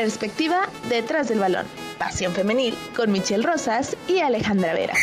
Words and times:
Perspectiva 0.00 0.66
detrás 0.88 1.28
del 1.28 1.40
balón. 1.40 1.66
Pasión 1.98 2.32
femenil 2.32 2.74
con 2.96 3.12
Michelle 3.12 3.46
Rosas 3.46 3.98
y 4.08 4.20
Alejandra 4.20 4.72
Vera. 4.72 4.94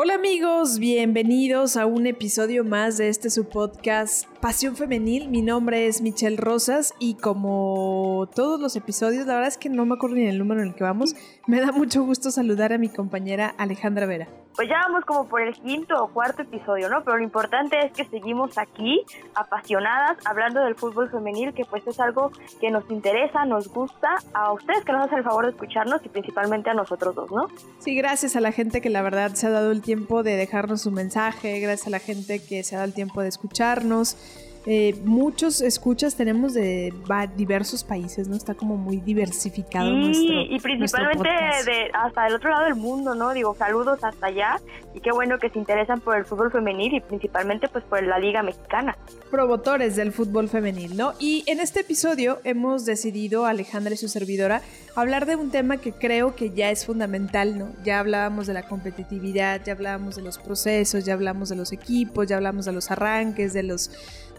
Hola 0.00 0.14
amigos, 0.14 0.78
bienvenidos 0.78 1.76
a 1.76 1.84
un 1.84 2.06
episodio 2.06 2.62
más 2.62 2.98
de 2.98 3.08
este 3.08 3.30
su 3.30 3.48
podcast 3.48 4.28
Pasión 4.40 4.76
Femenil. 4.76 5.28
Mi 5.28 5.42
nombre 5.42 5.88
es 5.88 6.02
Michelle 6.02 6.36
Rosas 6.36 6.94
y 7.00 7.14
como 7.14 8.28
todos 8.32 8.60
los 8.60 8.76
episodios, 8.76 9.26
la 9.26 9.34
verdad 9.34 9.48
es 9.48 9.58
que 9.58 9.68
no 9.68 9.84
me 9.86 9.96
acuerdo 9.96 10.14
ni 10.14 10.26
el 10.26 10.38
número 10.38 10.62
en 10.62 10.68
el 10.68 10.74
que 10.76 10.84
vamos, 10.84 11.16
me 11.48 11.60
da 11.60 11.72
mucho 11.72 12.04
gusto 12.04 12.30
saludar 12.30 12.72
a 12.72 12.78
mi 12.78 12.88
compañera 12.88 13.52
Alejandra 13.58 14.06
Vera. 14.06 14.28
Pues 14.54 14.68
ya 14.68 14.80
vamos 14.88 15.04
como 15.04 15.28
por 15.28 15.40
el 15.40 15.54
quinto 15.54 15.94
o 16.02 16.08
cuarto 16.08 16.42
episodio, 16.42 16.88
¿no? 16.88 17.04
Pero 17.04 17.18
lo 17.18 17.22
importante 17.22 17.78
es 17.78 17.92
que 17.92 18.04
seguimos 18.04 18.58
aquí, 18.58 19.04
apasionadas, 19.36 20.18
hablando 20.24 20.60
del 20.64 20.74
fútbol 20.74 21.08
femenil, 21.10 21.54
que 21.54 21.64
pues 21.64 21.86
es 21.86 22.00
algo 22.00 22.32
que 22.60 22.68
nos 22.70 22.90
interesa, 22.90 23.44
nos 23.44 23.68
gusta, 23.68 24.16
a 24.34 24.52
ustedes 24.52 24.84
que 24.84 24.92
nos 24.92 25.06
hacen 25.06 25.18
el 25.18 25.24
favor 25.24 25.44
de 25.44 25.52
escucharnos 25.52 26.04
y 26.04 26.08
principalmente 26.08 26.70
a 26.70 26.74
nosotros 26.74 27.14
dos, 27.14 27.30
¿no? 27.30 27.46
Sí, 27.78 27.94
gracias 27.94 28.34
a 28.34 28.40
la 28.40 28.50
gente 28.50 28.80
que 28.80 28.90
la 28.90 29.02
verdad 29.02 29.32
se 29.34 29.46
ha 29.46 29.50
dado 29.50 29.70
el 29.70 29.80
tiempo 29.88 30.22
de 30.22 30.36
dejarnos 30.36 30.82
su 30.82 30.90
mensaje, 30.90 31.60
gracias 31.60 31.86
a 31.86 31.90
la 31.90 31.98
gente 31.98 32.40
que 32.40 32.62
se 32.62 32.74
ha 32.74 32.80
dado 32.80 32.88
el 32.88 32.92
tiempo 32.92 33.22
de 33.22 33.28
escucharnos. 33.28 34.18
Eh, 34.66 34.94
muchos 35.02 35.62
escuchas 35.62 36.14
tenemos 36.14 36.52
de 36.52 36.92
diversos 37.36 37.84
países, 37.84 38.28
¿no? 38.28 38.36
Está 38.36 38.52
como 38.52 38.76
muy 38.76 38.98
diversificado 38.98 39.88
nuestro 39.90 40.42
y 40.42 40.60
principalmente 40.60 41.30
de 41.64 41.90
hasta 41.94 42.24
del 42.24 42.34
otro 42.34 42.50
lado 42.50 42.66
del 42.66 42.74
mundo, 42.74 43.14
¿no? 43.14 43.32
Digo, 43.32 43.54
saludos 43.54 44.04
hasta 44.04 44.26
allá 44.26 44.60
y 44.92 45.00
qué 45.00 45.10
bueno 45.10 45.38
que 45.38 45.48
se 45.48 45.58
interesan 45.58 46.00
por 46.00 46.18
el 46.18 46.26
fútbol 46.26 46.52
femenil 46.52 46.92
y 46.92 47.00
principalmente 47.00 47.68
pues 47.68 47.82
por 47.84 48.02
la 48.02 48.18
Liga 48.18 48.42
Mexicana. 48.42 48.98
Promotores 49.30 49.96
del 49.96 50.12
fútbol 50.12 50.50
femenil, 50.50 50.98
¿no? 50.98 51.14
Y 51.18 51.44
en 51.46 51.60
este 51.60 51.80
episodio 51.80 52.40
hemos 52.44 52.84
decidido, 52.84 53.46
Alejandra 53.46 53.94
y 53.94 53.96
su 53.96 54.08
servidora, 54.08 54.60
hablar 55.00 55.26
de 55.26 55.36
un 55.36 55.50
tema 55.50 55.76
que 55.76 55.92
creo 55.92 56.34
que 56.34 56.50
ya 56.50 56.70
es 56.70 56.86
fundamental, 56.86 57.58
¿no? 57.58 57.68
Ya 57.84 58.00
hablábamos 58.00 58.46
de 58.46 58.54
la 58.54 58.62
competitividad, 58.62 59.60
ya 59.64 59.72
hablábamos 59.72 60.16
de 60.16 60.22
los 60.22 60.38
procesos, 60.38 61.04
ya 61.04 61.14
hablamos 61.14 61.48
de 61.48 61.56
los 61.56 61.72
equipos, 61.72 62.26
ya 62.26 62.36
hablamos 62.36 62.64
de 62.64 62.72
los 62.72 62.90
arranques, 62.90 63.52
de 63.52 63.62
los 63.62 63.90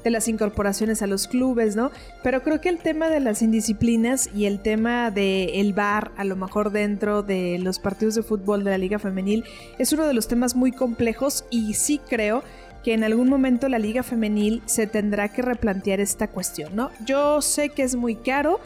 de 0.03 0.11
las 0.11 0.29
incorporaciones 0.29 1.01
a 1.01 1.07
los 1.07 1.27
clubes, 1.27 1.75
¿no? 1.75 1.91
Pero 2.23 2.41
creo 2.41 2.61
que 2.61 2.69
el 2.69 2.77
tema 2.77 3.09
de 3.09 3.19
las 3.19 3.41
indisciplinas 3.41 4.29
y 4.33 4.45
el 4.45 4.61
tema 4.61 5.11
del 5.11 5.49
el 5.49 5.73
bar, 5.73 6.11
a 6.15 6.23
lo 6.23 6.35
mejor 6.35 6.71
dentro 6.71 7.21
de 7.21 7.59
los 7.59 7.79
partidos 7.79 8.15
de 8.15 8.23
fútbol 8.23 8.63
de 8.63 8.71
la 8.71 8.77
Liga 8.77 8.97
Femenil, 8.97 9.43
es 9.77 9.91
uno 9.91 10.07
de 10.07 10.13
los 10.13 10.27
temas 10.27 10.55
muy 10.55 10.71
complejos 10.71 11.43
y 11.49 11.73
sí 11.73 11.99
creo 12.09 12.43
que 12.83 12.93
en 12.93 13.03
algún 13.03 13.29
momento 13.29 13.67
la 13.67 13.77
Liga 13.77 14.03
Femenil 14.03 14.61
se 14.65 14.87
tendrá 14.87 15.29
que 15.29 15.41
replantear 15.41 15.99
esta 15.99 16.27
cuestión, 16.27 16.75
¿no? 16.75 16.91
Yo 17.05 17.41
sé 17.41 17.69
que 17.69 17.83
es 17.83 17.95
muy 17.95 18.15
caro, 18.15 18.61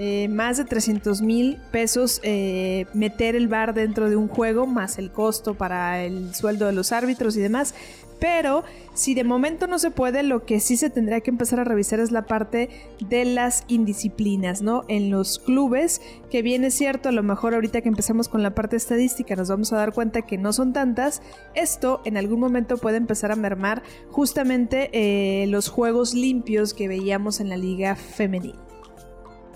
eh, 0.00 0.28
más 0.28 0.56
de 0.58 0.64
300 0.64 1.22
mil 1.22 1.58
pesos 1.72 2.20
eh, 2.22 2.86
meter 2.94 3.34
el 3.34 3.48
bar 3.48 3.74
dentro 3.74 4.08
de 4.08 4.14
un 4.14 4.28
juego, 4.28 4.64
más 4.64 4.96
el 4.96 5.10
costo 5.10 5.54
para 5.54 6.04
el 6.04 6.34
sueldo 6.36 6.66
de 6.66 6.72
los 6.72 6.92
árbitros 6.92 7.36
y 7.36 7.40
demás. 7.40 7.74
Pero 8.20 8.64
si 8.94 9.14
de 9.14 9.24
momento 9.24 9.66
no 9.66 9.78
se 9.78 9.90
puede, 9.90 10.22
lo 10.22 10.44
que 10.44 10.60
sí 10.60 10.76
se 10.76 10.90
tendría 10.90 11.20
que 11.20 11.30
empezar 11.30 11.60
a 11.60 11.64
revisar 11.64 12.00
es 12.00 12.10
la 12.10 12.22
parte 12.22 12.68
de 13.00 13.24
las 13.24 13.64
indisciplinas, 13.68 14.62
¿no? 14.62 14.84
En 14.88 15.10
los 15.10 15.38
clubes, 15.38 16.00
que 16.30 16.42
bien 16.42 16.64
es 16.64 16.74
cierto, 16.74 17.08
a 17.08 17.12
lo 17.12 17.22
mejor 17.22 17.54
ahorita 17.54 17.80
que 17.80 17.88
empezamos 17.88 18.28
con 18.28 18.42
la 18.42 18.54
parte 18.54 18.76
estadística 18.76 19.36
nos 19.36 19.48
vamos 19.48 19.72
a 19.72 19.76
dar 19.76 19.92
cuenta 19.92 20.22
que 20.22 20.38
no 20.38 20.52
son 20.52 20.72
tantas, 20.72 21.22
esto 21.54 22.02
en 22.04 22.16
algún 22.16 22.40
momento 22.40 22.76
puede 22.76 22.96
empezar 22.96 23.30
a 23.30 23.36
mermar 23.36 23.82
justamente 24.10 24.90
eh, 24.92 25.46
los 25.48 25.68
juegos 25.68 26.14
limpios 26.14 26.74
que 26.74 26.88
veíamos 26.88 27.40
en 27.40 27.48
la 27.48 27.56
liga 27.56 27.94
femenil. 27.94 28.67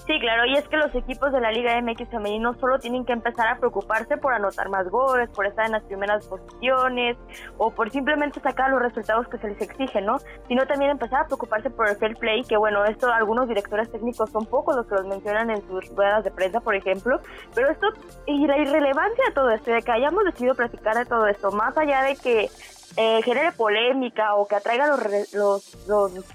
Sí, 0.07 0.19
claro, 0.19 0.45
y 0.47 0.57
es 0.57 0.67
que 0.67 0.77
los 0.77 0.93
equipos 0.97 1.31
de 1.31 1.41
la 1.41 1.53
Liga 1.53 1.81
MX 1.81 2.09
femenino 2.11 2.55
solo 2.55 2.81
tienen 2.81 3.05
que 3.05 3.13
empezar 3.13 3.47
a 3.47 3.59
preocuparse 3.59 4.17
por 4.17 4.35
anotar 4.35 4.69
más 4.69 4.89
goles, 4.89 5.31
por 5.31 5.47
estar 5.47 5.65
en 5.67 5.73
las 5.73 5.85
primeras 5.85 6.27
posiciones 6.27 7.17
o 7.57 7.71
por 7.71 7.89
simplemente 7.91 8.41
sacar 8.41 8.71
los 8.71 8.83
resultados 8.83 9.29
que 9.29 9.39
se 9.39 9.49
les 9.49 9.61
exigen, 9.61 10.07
¿no? 10.07 10.19
Sino 10.49 10.67
también 10.67 10.91
empezar 10.91 11.21
a 11.21 11.27
preocuparse 11.27 11.71
por 11.71 11.89
el 11.89 11.95
fair 11.97 12.17
play, 12.17 12.43
que 12.43 12.57
bueno, 12.57 12.85
esto 12.85 13.13
algunos 13.13 13.47
directores 13.47 13.93
técnicos 13.93 14.29
son 14.31 14.45
pocos 14.47 14.75
los 14.75 14.87
que 14.87 14.97
los 14.97 15.07
mencionan 15.07 15.51
en 15.51 15.65
sus 15.69 15.89
ruedas 15.95 16.25
de 16.25 16.33
prensa, 16.33 16.59
por 16.59 16.75
ejemplo, 16.75 17.21
pero 17.55 17.71
esto 17.71 17.87
y 18.27 18.45
la 18.49 18.59
irrelevancia 18.59 19.25
de 19.29 19.35
todo 19.35 19.51
esto, 19.51 19.71
de 19.71 19.83
que 19.83 19.93
hayamos 19.93 20.25
decidido 20.25 20.57
platicar 20.57 20.97
de 20.97 21.07
todo 21.07 21.29
esto, 21.29 21.53
más 21.53 21.79
allá 21.79 22.03
de 22.03 22.17
que 22.17 22.51
eh, 22.97 23.23
genere 23.23 23.53
polémica 23.53 24.35
o 24.35 24.47
que 24.47 24.57
atraiga 24.57 24.87
los, 24.87 25.33
los, 25.35 25.77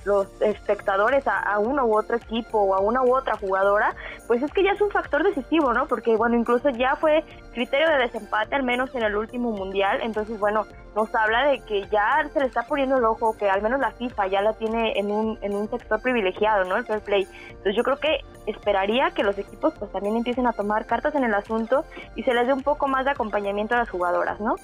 los, 0.06 0.42
espectadores 0.42 1.26
a, 1.28 1.60
uno 1.60 1.86
u 1.86 1.98
otro 1.98 2.18
equipo 2.18 2.60
o 2.60 2.74
a 2.74 2.80
una 2.80 3.04
u 3.04 3.16
otra 3.16 3.38
jugadora, 3.38 3.96
pues 4.28 4.42
es 4.42 4.52
que 4.52 4.64
ya 4.64 4.72
es 4.72 4.82
un 4.82 4.90
factor 4.90 5.24
decisivo, 5.24 5.74
¿no? 5.74 5.88
Porque, 5.88 6.16
bueno, 6.16 6.36
incluso 6.36 6.70
ya 6.70 6.96
fue 6.96 7.24
criterio 7.54 7.88
de 7.90 7.98
desempate, 7.98 8.56
al 8.56 8.64
menos 8.64 8.94
en 8.96 9.04
el 9.04 9.16
último 9.16 9.52
mundial, 9.52 10.00
entonces, 10.02 10.40
bueno, 10.40 10.66
nos 10.96 11.14
habla 11.14 11.48
de 11.48 11.60
que 11.60 11.88
ya 11.90 12.28
se 12.34 12.40
le 12.40 12.48
está 12.48 12.64
poniendo 12.64 12.98
el 12.98 13.06
ojo, 13.06 13.38
que 13.38 13.48
al 13.48 13.62
menos 13.62 13.80
la 13.80 13.92
FIFA 13.92 14.28
ya 14.28 14.42
la 14.42 14.54
tiene 14.54 14.94
en 14.98 15.12
un, 15.12 15.38
en 15.42 15.56
un 15.56 15.70
sector 15.70 16.02
privilegiado, 16.02 16.64
¿no? 16.66 16.76
El 16.76 16.86
fair 16.86 17.02
play. 17.02 17.28
Entonces 17.50 17.76
yo 17.76 17.84
creo 17.84 17.98
que 17.98 18.22
esperaría 18.48 19.12
que 19.12 19.24
los 19.24 19.38
equipos 19.38 19.76
pues 19.78 19.92
también 19.92 20.16
empiecen 20.16 20.48
a 20.48 20.54
tomar 20.54 20.88
cartas 20.88 21.14
en 21.14 21.24
el 21.24 21.34
asunto 21.36 21.86
y 22.16 22.24
se 22.24 22.34
les 22.34 22.48
dé 22.48 22.54
un 22.54 22.64
poco 22.64 22.88
más 22.88 23.06
de 23.06 23.12
acompañamiento 23.12 23.76
a 23.76 23.80
las 23.80 23.90
jugadoras, 23.90 24.40
¿no? 24.40 24.56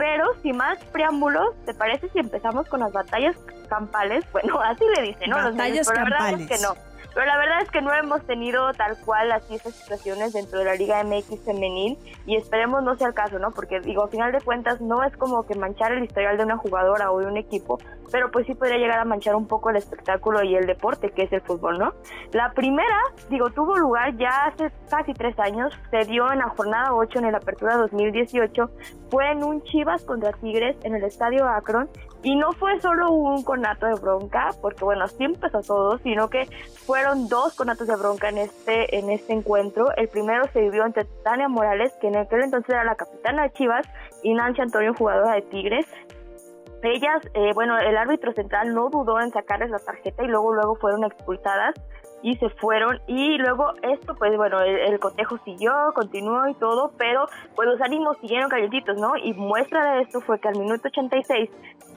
Pero 0.00 0.24
sin 0.42 0.56
más 0.56 0.78
preámbulos, 0.92 1.54
¿te 1.66 1.74
parece 1.74 2.08
si 2.08 2.20
empezamos 2.20 2.66
con 2.68 2.80
las 2.80 2.90
batallas 2.90 3.36
campales? 3.68 4.24
Bueno, 4.32 4.58
así 4.60 4.82
le 4.96 5.02
dicen, 5.02 5.28
¿no? 5.28 5.36
Batallas 5.36 5.86
Los 5.86 5.90
campales. 5.90 6.18
La 6.18 6.30
verdad 6.30 6.40
es 6.40 6.48
que 6.48 6.66
no. 6.66 6.89
Pero 7.14 7.26
la 7.26 7.38
verdad 7.38 7.62
es 7.62 7.70
que 7.70 7.82
no 7.82 7.92
hemos 7.92 8.24
tenido 8.26 8.72
tal 8.74 8.96
cual 9.04 9.32
así 9.32 9.54
esas 9.54 9.74
situaciones 9.74 10.32
dentro 10.32 10.58
de 10.58 10.64
la 10.64 10.74
Liga 10.74 11.02
MX 11.02 11.44
femenil 11.44 11.98
y 12.26 12.36
esperemos 12.36 12.82
no 12.82 12.94
sea 12.96 13.08
el 13.08 13.14
caso, 13.14 13.38
¿no? 13.38 13.50
Porque 13.50 13.80
digo, 13.80 14.04
a 14.04 14.08
final 14.08 14.32
de 14.32 14.40
cuentas 14.40 14.80
no 14.80 15.02
es 15.02 15.16
como 15.16 15.46
que 15.46 15.54
manchar 15.54 15.92
el 15.92 16.04
historial 16.04 16.36
de 16.36 16.44
una 16.44 16.56
jugadora 16.56 17.10
o 17.10 17.18
de 17.18 17.26
un 17.26 17.36
equipo, 17.36 17.78
pero 18.10 18.30
pues 18.30 18.46
sí 18.46 18.54
podría 18.54 18.78
llegar 18.78 19.00
a 19.00 19.04
manchar 19.04 19.34
un 19.34 19.46
poco 19.46 19.70
el 19.70 19.76
espectáculo 19.76 20.42
y 20.42 20.56
el 20.56 20.66
deporte 20.66 21.10
que 21.10 21.22
es 21.24 21.32
el 21.32 21.40
fútbol, 21.40 21.78
¿no? 21.78 21.94
La 22.32 22.52
primera, 22.52 22.98
digo, 23.28 23.50
tuvo 23.50 23.76
lugar 23.76 24.16
ya 24.16 24.46
hace 24.46 24.70
casi 24.88 25.12
tres 25.14 25.38
años, 25.38 25.72
se 25.90 26.04
dio 26.04 26.30
en 26.32 26.38
la 26.38 26.48
jornada 26.48 26.94
8 26.94 27.18
en 27.18 27.24
el 27.26 27.34
Apertura 27.34 27.76
2018, 27.76 28.70
fue 29.10 29.30
en 29.30 29.44
un 29.44 29.62
Chivas 29.64 30.04
contra 30.04 30.32
Tigres 30.32 30.76
en 30.84 30.94
el 30.94 31.04
Estadio 31.04 31.46
Akron 31.48 31.88
y 32.22 32.36
no 32.36 32.52
fue 32.52 32.78
solo 32.80 33.12
un 33.12 33.42
conato 33.42 33.86
de 33.86 33.94
bronca, 33.94 34.50
porque 34.60 34.84
bueno, 34.84 35.04
así 35.04 35.24
empezó 35.24 35.62
todo, 35.62 35.98
sino 35.98 36.28
que 36.28 36.46
fueron 36.86 37.28
dos 37.28 37.54
conatos 37.54 37.86
de 37.86 37.96
bronca 37.96 38.28
en 38.28 38.38
este, 38.38 38.98
en 38.98 39.10
este 39.10 39.32
encuentro. 39.32 39.94
El 39.96 40.08
primero 40.08 40.44
se 40.52 40.60
vivió 40.60 40.84
entre 40.84 41.04
Tania 41.24 41.48
Morales, 41.48 41.92
que 42.00 42.08
en 42.08 42.16
aquel 42.16 42.42
entonces 42.42 42.70
era 42.70 42.84
la 42.84 42.96
capitana 42.96 43.44
de 43.44 43.52
Chivas, 43.52 43.86
y 44.22 44.34
Nancy 44.34 44.60
Antonio, 44.60 44.94
jugadora 44.94 45.34
de 45.34 45.42
Tigres. 45.42 45.86
Ellas, 46.82 47.22
eh, 47.34 47.52
bueno, 47.54 47.78
el 47.78 47.96
árbitro 47.96 48.32
central 48.32 48.74
no 48.74 48.88
dudó 48.88 49.20
en 49.20 49.30
sacarles 49.30 49.70
la 49.70 49.78
tarjeta 49.78 50.22
y 50.22 50.28
luego, 50.28 50.54
luego 50.54 50.76
fueron 50.76 51.04
expulsadas 51.04 51.74
y 52.22 52.36
se 52.36 52.48
fueron 52.50 53.00
y 53.06 53.38
luego 53.38 53.72
esto 53.82 54.14
pues 54.14 54.36
bueno 54.36 54.60
el, 54.60 54.98
cotejo 55.00 55.38
siguió 55.38 55.72
continuó 55.94 56.46
y 56.48 56.54
todo 56.54 56.92
pero 56.98 57.26
pues 57.54 57.66
los 57.66 57.80
ánimos 57.80 58.18
siguieron 58.18 58.50
calientitos 58.50 58.98
no 58.98 59.16
y 59.16 59.32
muestra 59.32 59.94
de 59.94 60.02
esto 60.02 60.20
fue 60.20 60.38
que 60.38 60.48
al 60.48 60.58
minuto 60.58 60.88
86 60.88 61.48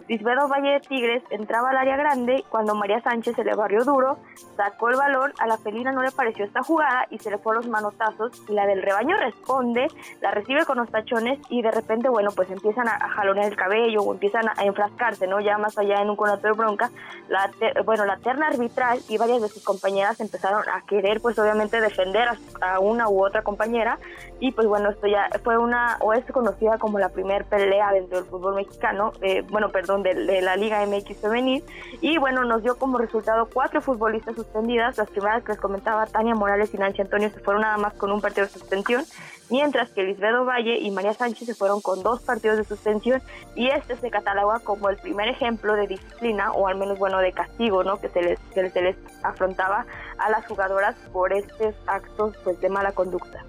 Lisbedo 0.08 0.48
Valle 0.48 0.72
de 0.72 0.80
Tigres 0.82 1.24
entraba 1.30 1.70
al 1.70 1.78
área 1.78 1.96
grande 1.96 2.44
cuando 2.50 2.76
María 2.76 3.02
Sánchez 3.02 3.36
se 3.36 3.44
le 3.44 3.56
barrió 3.56 3.86
duro, 3.86 4.18
sacó 4.58 4.90
el 4.90 4.98
balón, 4.98 5.32
a 5.40 5.48
la 5.48 5.58
felina 5.58 5.92
no 5.92 6.04
le 6.04 6.12
pareció 6.12 6.44
esta 6.44 6.62
jugada 6.62 7.06
y 7.10 7.20
se 7.20 7.32
le 7.32 7.38
fueron 7.38 7.64
los 7.64 7.72
manotazos 7.72 8.42
y 8.50 8.54
la 8.54 8.66
del 8.66 8.82
rebaño 8.82 9.16
responde, 9.18 9.88
la 10.22 10.32
recibe 10.32 10.66
con 10.66 10.78
los 10.78 10.90
tachones 10.90 11.40
y 11.50 11.62
de 11.62 11.72
repente, 11.72 12.10
bueno, 12.10 12.32
pues 12.36 12.50
empiezan 12.52 12.88
a, 12.88 13.00
jalonear 13.10 13.48
el 13.48 13.56
cabello 13.56 14.02
o 14.02 14.14
empiezan 14.14 14.48
a, 14.50 14.64
enfrascarse, 14.64 15.28
¿no? 15.28 15.40
Ya 15.40 15.58
más 15.58 15.78
allá 15.78 16.02
en 16.02 16.10
un 16.10 16.16
conato 16.16 16.48
de 16.48 16.54
bronca, 16.54 16.92
la 17.30 17.50
bueno, 17.86 18.06
la 18.06 18.18
terna 18.18 18.48
arbitral 18.48 19.00
y 19.08 19.18
varias 19.18 19.42
de 19.42 19.50
sus 19.50 19.64
compañeras 19.64 20.20
empezaron 20.20 20.64
a 20.68 20.82
querer, 20.86 21.22
pues 21.22 21.38
obviamente 21.40 21.80
defender 21.80 22.28
a, 22.62 22.80
una 22.80 23.08
u 23.08 23.24
otra 23.24 23.42
compañera 23.44 24.00
y 24.40 24.52
pues 24.52 24.68
bueno, 24.68 24.90
esto 24.90 25.08
ya 25.08 25.30
fue 25.44 25.58
una, 25.58 25.98
o 26.02 26.14
es 26.14 26.26
conocida 26.26 26.78
como 26.78 27.00
la 27.00 27.10
primer 27.10 27.46
pelea 27.46 27.92
dentro 27.92 28.18
del 28.18 28.30
fútbol 28.30 28.56
mexicano, 28.56 29.14
eh, 29.22 29.44
bueno, 29.50 29.70
perdón, 29.70 29.93
de, 30.02 30.42
la 30.42 30.56
Liga 30.56 30.86
MX 30.86 31.18
femenil 31.18 31.64
y 32.02 32.18
bueno, 32.18 32.44
nos 32.44 32.64
dio 32.64 32.78
como 32.78 32.98
resultado 32.98 33.48
cuatro 33.54 33.82
futbolistas 33.82 34.36
suspendidas, 34.36 34.98
las 34.98 35.10
primeras 35.10 35.44
que 35.44 35.52
les 35.52 35.62
comentaba 35.62 36.06
Tania 36.08 36.34
Morales 36.34 36.74
y 36.74 36.78
Nancy 36.78 37.02
Antonio 37.02 37.30
se 37.30 37.40
fueron 37.40 37.62
nada 37.62 37.78
más 37.78 37.94
con 37.94 38.12
un 38.12 38.22
partido 38.22 38.48
de 38.48 38.54
suspensión, 38.54 39.04
mientras 39.50 39.92
que 39.92 40.04
Lisbedo 40.04 40.46
Valle 40.46 40.80
y 40.80 40.90
María 40.92 41.14
Sánchez 41.14 41.48
se 41.48 41.54
fueron 41.54 41.82
con 41.82 42.02
dos 42.02 42.22
partidos 42.22 42.58
de 42.58 42.64
suspensión 42.64 43.22
y 43.56 43.70
este 43.70 43.96
se 43.98 44.10
cataloga 44.10 44.60
como 44.60 44.90
el 44.90 44.98
primer 44.98 45.28
ejemplo 45.28 45.76
de 45.76 45.88
disciplina 45.88 46.52
o 46.54 46.68
al 46.68 46.78
menos 46.78 46.98
bueno 46.98 47.20
de 47.20 47.32
castigo, 47.34 47.84
¿no? 47.84 47.98
que 48.00 48.10
se 48.10 48.22
les, 48.22 48.40
que 48.54 48.70
se 48.70 48.82
les 48.82 48.96
afrontaba 49.24 49.86
a 50.18 50.30
las 50.30 50.46
jugadoras 50.48 50.96
por 51.12 51.34
estos 51.34 51.76
actos 51.86 52.36
pues 52.44 52.60
de 52.62 52.70
mala 52.70 52.94
conducta. 52.94 53.46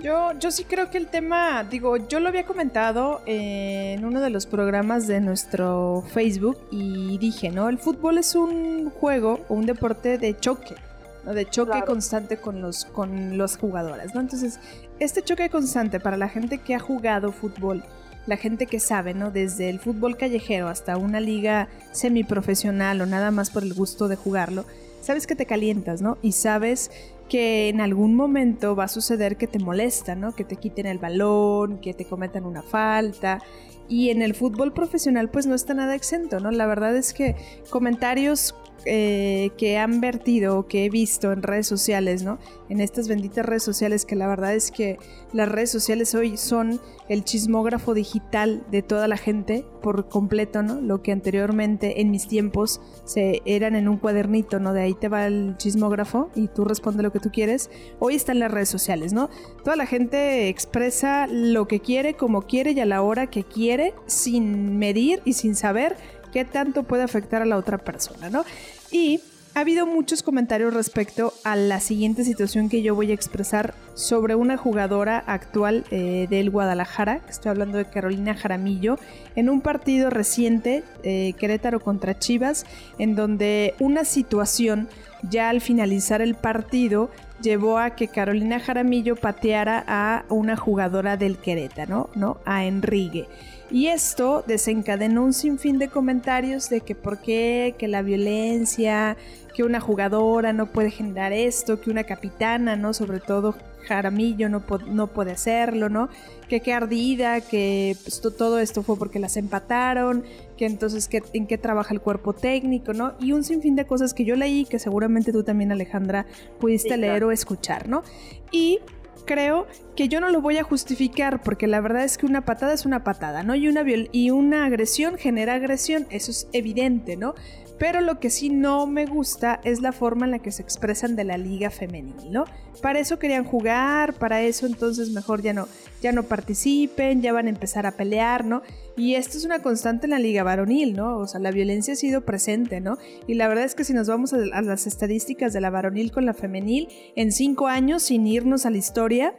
Yo, 0.00 0.32
yo 0.38 0.52
sí 0.52 0.62
creo 0.62 0.90
que 0.90 0.98
el 0.98 1.08
tema, 1.08 1.64
digo, 1.64 1.96
yo 1.96 2.20
lo 2.20 2.28
había 2.28 2.44
comentado 2.44 3.20
en 3.26 4.04
uno 4.04 4.20
de 4.20 4.30
los 4.30 4.46
programas 4.46 5.08
de 5.08 5.20
nuestro 5.20 6.04
Facebook 6.12 6.56
y 6.70 7.18
dije, 7.18 7.50
¿no? 7.50 7.68
El 7.68 7.78
fútbol 7.78 8.18
es 8.18 8.36
un 8.36 8.90
juego 8.90 9.40
o 9.48 9.54
un 9.54 9.66
deporte 9.66 10.16
de 10.16 10.38
choque, 10.38 10.76
¿no? 11.24 11.34
De 11.34 11.46
choque 11.50 11.82
constante 11.84 12.36
con 12.36 12.60
los, 12.60 12.84
con 12.84 13.36
las 13.36 13.56
jugadoras, 13.58 14.14
¿no? 14.14 14.20
Entonces, 14.20 14.60
este 15.00 15.22
choque 15.22 15.50
constante 15.50 15.98
para 15.98 16.16
la 16.16 16.28
gente 16.28 16.58
que 16.58 16.76
ha 16.76 16.78
jugado 16.78 17.32
fútbol, 17.32 17.82
la 18.28 18.36
gente 18.36 18.66
que 18.66 18.78
sabe, 18.78 19.14
¿no? 19.14 19.32
Desde 19.32 19.68
el 19.68 19.80
fútbol 19.80 20.16
callejero 20.16 20.68
hasta 20.68 20.96
una 20.96 21.18
liga 21.18 21.68
semiprofesional 21.90 23.00
o 23.00 23.06
nada 23.06 23.32
más 23.32 23.50
por 23.50 23.64
el 23.64 23.74
gusto 23.74 24.06
de 24.06 24.14
jugarlo, 24.14 24.64
sabes 25.00 25.26
que 25.26 25.34
te 25.34 25.46
calientas, 25.46 26.02
¿no? 26.02 26.18
Y 26.22 26.32
sabes 26.32 26.90
que 27.28 27.68
en 27.68 27.80
algún 27.80 28.14
momento 28.14 28.74
va 28.74 28.84
a 28.84 28.88
suceder 28.88 29.36
que 29.36 29.46
te 29.46 29.58
molesta, 29.58 30.14
¿no? 30.14 30.34
Que 30.34 30.44
te 30.44 30.56
quiten 30.56 30.86
el 30.86 30.98
balón, 30.98 31.78
que 31.78 31.94
te 31.94 32.04
cometan 32.04 32.44
una 32.44 32.62
falta. 32.62 33.42
Y 33.88 34.10
en 34.10 34.22
el 34.22 34.34
fútbol 34.34 34.72
profesional 34.72 35.30
pues 35.30 35.46
no 35.46 35.54
está 35.54 35.74
nada 35.74 35.94
exento, 35.94 36.40
¿no? 36.40 36.50
La 36.50 36.66
verdad 36.66 36.96
es 36.96 37.14
que 37.14 37.36
comentarios 37.70 38.54
eh, 38.84 39.50
que 39.58 39.76
han 39.76 40.00
vertido 40.00 40.58
o 40.58 40.66
que 40.66 40.84
he 40.84 40.90
visto 40.90 41.32
en 41.32 41.42
redes 41.42 41.66
sociales, 41.66 42.22
¿no? 42.22 42.38
En 42.68 42.80
estas 42.80 43.08
benditas 43.08 43.44
redes 43.44 43.64
sociales 43.64 44.04
que 44.04 44.14
la 44.14 44.28
verdad 44.28 44.54
es 44.54 44.70
que 44.70 44.98
las 45.32 45.48
redes 45.48 45.70
sociales 45.70 46.14
hoy 46.14 46.36
son 46.36 46.80
el 47.08 47.24
chismógrafo 47.24 47.92
digital 47.92 48.62
de 48.70 48.82
toda 48.82 49.08
la 49.08 49.16
gente 49.16 49.64
por 49.82 50.08
completo, 50.08 50.62
¿no? 50.62 50.80
Lo 50.80 51.02
que 51.02 51.12
anteriormente 51.12 52.00
en 52.00 52.10
mis 52.10 52.28
tiempos 52.28 52.80
se 53.04 53.42
eran 53.46 53.74
en 53.74 53.88
un 53.88 53.96
cuadernito, 53.96 54.60
¿no? 54.60 54.72
De 54.72 54.82
ahí 54.82 54.94
te 54.94 55.08
va 55.08 55.26
el 55.26 55.56
chismógrafo 55.56 56.30
y 56.34 56.48
tú 56.48 56.64
respondes 56.64 57.02
lo 57.02 57.12
que 57.12 57.20
tú 57.20 57.30
quieres. 57.30 57.70
Hoy 57.98 58.14
están 58.14 58.38
las 58.38 58.50
redes 58.50 58.68
sociales, 58.68 59.12
¿no? 59.12 59.28
Toda 59.64 59.76
la 59.76 59.86
gente 59.86 60.48
expresa 60.48 61.26
lo 61.26 61.66
que 61.66 61.80
quiere, 61.80 62.14
como 62.14 62.42
quiere 62.42 62.72
y 62.72 62.80
a 62.80 62.86
la 62.86 63.02
hora 63.02 63.26
que 63.26 63.44
quiere, 63.44 63.77
sin 64.06 64.78
medir 64.78 65.20
y 65.24 65.34
sin 65.34 65.54
saber 65.54 65.96
qué 66.32 66.44
tanto 66.44 66.82
puede 66.82 67.02
afectar 67.02 67.42
a 67.42 67.46
la 67.46 67.56
otra 67.56 67.78
persona, 67.78 68.30
¿no? 68.30 68.44
Y 68.90 69.20
ha 69.54 69.60
habido 69.60 69.86
muchos 69.86 70.22
comentarios 70.22 70.72
respecto 70.72 71.32
a 71.42 71.56
la 71.56 71.80
siguiente 71.80 72.22
situación 72.22 72.68
que 72.68 72.82
yo 72.82 72.94
voy 72.94 73.10
a 73.10 73.14
expresar 73.14 73.74
sobre 73.94 74.36
una 74.36 74.56
jugadora 74.56 75.18
actual 75.26 75.84
eh, 75.90 76.28
del 76.30 76.50
Guadalajara, 76.50 77.22
estoy 77.28 77.50
hablando 77.50 77.78
de 77.78 77.86
Carolina 77.86 78.34
Jaramillo, 78.34 78.98
en 79.34 79.48
un 79.48 79.60
partido 79.60 80.10
reciente, 80.10 80.84
eh, 81.02 81.32
Querétaro 81.38 81.80
contra 81.80 82.18
Chivas, 82.18 82.66
en 82.98 83.16
donde 83.16 83.74
una 83.80 84.04
situación 84.04 84.88
ya 85.28 85.48
al 85.48 85.60
finalizar 85.60 86.22
el 86.22 86.36
partido 86.36 87.10
llevó 87.40 87.78
a 87.78 87.90
que 87.90 88.08
Carolina 88.08 88.60
Jaramillo 88.60 89.16
pateara 89.16 89.84
a 89.86 90.24
una 90.28 90.56
jugadora 90.56 91.16
del 91.16 91.38
Querétaro, 91.38 92.10
¿no? 92.14 92.38
A 92.44 92.64
Enrique. 92.64 93.28
Y 93.70 93.88
esto 93.88 94.42
desencadenó 94.46 95.24
un 95.24 95.34
sinfín 95.34 95.78
de 95.78 95.88
comentarios 95.88 96.70
de 96.70 96.80
que 96.80 96.94
por 96.94 97.20
qué, 97.20 97.74
que 97.78 97.86
la 97.86 98.00
violencia, 98.00 99.16
que 99.54 99.62
una 99.62 99.80
jugadora 99.80 100.52
no 100.52 100.66
puede 100.66 100.90
generar 100.90 101.32
esto, 101.32 101.80
que 101.80 101.90
una 101.90 102.04
capitana, 102.04 102.76
¿no? 102.76 102.94
Sobre 102.94 103.20
todo 103.20 103.54
Jaramillo 103.86 104.48
no, 104.48 104.62
no 104.86 105.08
puede 105.08 105.32
hacerlo, 105.32 105.88
¿no? 105.88 106.08
Que 106.48 106.60
qué 106.60 106.72
ardida, 106.72 107.40
que 107.42 107.96
pues, 108.04 108.20
todo 108.20 108.58
esto 108.58 108.82
fue 108.82 108.96
porque 108.96 109.18
las 109.18 109.36
empataron, 109.36 110.24
que 110.58 110.66
entonces 110.66 111.08
en 111.32 111.46
qué 111.46 111.56
trabaja 111.56 111.94
el 111.94 112.02
cuerpo 112.02 112.34
técnico, 112.34 112.92
¿no? 112.92 113.14
Y 113.20 113.32
un 113.32 113.44
sinfín 113.44 113.76
de 113.76 113.86
cosas 113.86 114.12
que 114.12 114.26
yo 114.26 114.36
leí 114.36 114.66
que 114.66 114.78
seguramente 114.78 115.32
tú 115.32 115.42
también, 115.42 115.72
Alejandra, 115.72 116.26
pudiste 116.60 116.98
leer 116.98 117.24
o 117.24 117.32
escuchar, 117.32 117.88
¿no? 117.88 118.02
Y 118.50 118.80
creo 119.24 119.66
que 119.94 120.08
yo 120.08 120.20
no 120.20 120.30
lo 120.30 120.40
voy 120.40 120.58
a 120.58 120.64
justificar 120.64 121.42
porque 121.42 121.66
la 121.66 121.80
verdad 121.80 122.04
es 122.04 122.18
que 122.18 122.26
una 122.26 122.44
patada 122.44 122.72
es 122.72 122.84
una 122.84 123.04
patada, 123.04 123.42
¿no? 123.42 123.54
Y 123.54 123.68
una, 123.68 123.84
y 124.12 124.30
una 124.30 124.64
agresión 124.66 125.16
genera 125.16 125.54
agresión, 125.54 126.06
eso 126.10 126.30
es 126.30 126.48
evidente, 126.52 127.16
¿no? 127.16 127.34
Pero 127.78 128.00
lo 128.00 128.18
que 128.18 128.30
sí 128.30 128.50
no 128.50 128.86
me 128.86 129.06
gusta 129.06 129.60
es 129.62 129.80
la 129.80 129.92
forma 129.92 130.26
en 130.26 130.32
la 130.32 130.38
que 130.40 130.50
se 130.50 130.62
expresan 130.62 131.14
de 131.14 131.24
la 131.24 131.38
liga 131.38 131.70
femenil, 131.70 132.32
¿no? 132.32 132.44
Para 132.82 132.98
eso 132.98 133.18
querían 133.18 133.44
jugar, 133.44 134.14
para 134.14 134.42
eso 134.42 134.66
entonces 134.66 135.10
mejor 135.10 135.42
ya 135.42 135.52
no, 135.52 135.68
ya 136.02 136.12
no 136.12 136.24
participen, 136.24 137.22
ya 137.22 137.32
van 137.32 137.46
a 137.46 137.50
empezar 137.50 137.86
a 137.86 137.92
pelear, 137.92 138.44
¿no? 138.44 138.62
Y 138.96 139.14
esto 139.14 139.38
es 139.38 139.44
una 139.44 139.62
constante 139.62 140.06
en 140.06 140.10
la 140.10 140.18
liga 140.18 140.42
varonil, 140.42 140.94
¿no? 140.96 141.18
O 141.18 141.26
sea, 141.26 141.40
la 141.40 141.52
violencia 141.52 141.94
ha 141.94 141.96
sido 141.96 142.22
presente, 142.24 142.80
¿no? 142.80 142.98
Y 143.26 143.34
la 143.34 143.46
verdad 143.48 143.64
es 143.64 143.74
que 143.74 143.84
si 143.84 143.94
nos 143.94 144.08
vamos 144.08 144.32
a, 144.32 144.38
a 144.52 144.62
las 144.62 144.86
estadísticas 144.86 145.52
de 145.52 145.60
la 145.60 145.70
varonil 145.70 146.10
con 146.10 146.26
la 146.26 146.34
femenil, 146.34 146.88
en 147.14 147.30
cinco 147.32 147.68
años, 147.68 148.02
sin 148.02 148.26
irnos 148.26 148.66
a 148.66 148.70
la 148.70 148.78
historia, 148.78 149.34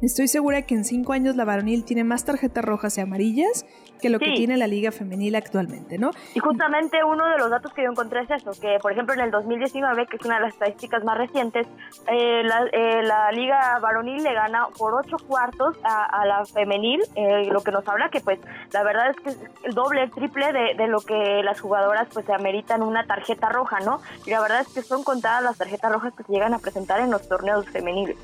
Estoy 0.00 0.28
segura 0.28 0.62
que 0.62 0.76
en 0.76 0.84
cinco 0.84 1.12
años 1.12 1.34
la 1.34 1.44
varonil 1.44 1.82
tiene 1.84 2.04
más 2.04 2.24
tarjetas 2.24 2.64
rojas 2.64 2.96
y 2.96 3.00
amarillas 3.00 3.66
que 4.00 4.08
lo 4.08 4.18
que 4.18 4.32
tiene 4.32 4.56
la 4.56 4.66
liga 4.66 4.92
femenil 4.92 5.34
actualmente, 5.36 5.98
¿no? 5.98 6.10
Y 6.34 6.40
justamente 6.40 7.02
uno 7.04 7.26
de 7.26 7.38
los 7.38 7.50
datos 7.50 7.72
que 7.72 7.82
yo 7.82 7.90
encontré 7.90 8.22
es 8.22 8.30
eso, 8.30 8.52
que 8.60 8.78
por 8.80 8.92
ejemplo 8.92 9.14
en 9.14 9.20
el 9.20 9.30
2019, 9.30 10.06
que 10.06 10.16
es 10.16 10.24
una 10.24 10.36
de 10.36 10.42
las 10.42 10.54
estadísticas 10.54 11.04
más 11.04 11.18
recientes, 11.18 11.66
eh, 12.10 12.42
eh, 12.72 13.02
la, 13.02 13.32
liga 13.32 13.78
varonil 13.80 14.22
le 14.22 14.32
gana 14.32 14.66
por 14.76 14.94
ocho 14.94 15.16
cuartos 15.26 15.76
a, 15.82 16.24
la 16.26 16.44
femenil, 16.46 17.00
eh, 17.14 17.46
lo 17.50 17.62
que 17.62 17.70
nos 17.70 17.86
habla 17.88 18.08
que 18.10 18.20
pues 18.20 18.38
la 18.72 18.82
verdad 18.82 19.10
es 19.10 19.16
que 19.16 19.30
es 19.30 19.38
el 19.64 19.74
doble, 19.74 20.02
el 20.02 20.10
triple 20.10 20.52
de, 20.52 20.74
de, 20.74 20.88
lo 20.88 21.00
que 21.00 21.42
las 21.42 21.60
jugadoras 21.60 22.08
pues 22.12 22.26
se 22.26 22.32
ameritan 22.32 22.82
una 22.82 23.06
tarjeta 23.06 23.48
roja, 23.48 23.80
¿no? 23.80 24.00
Y 24.26 24.30
la 24.30 24.40
verdad 24.40 24.60
es 24.60 24.68
que 24.68 24.82
son 24.82 25.04
contadas 25.04 25.42
las 25.42 25.58
tarjetas 25.58 25.92
rojas 25.92 26.12
que 26.14 26.24
se 26.24 26.32
llegan 26.32 26.54
a 26.54 26.58
presentar 26.58 27.00
en 27.00 27.10
los 27.10 27.28
torneos 27.28 27.66
femeniles. 27.66 28.16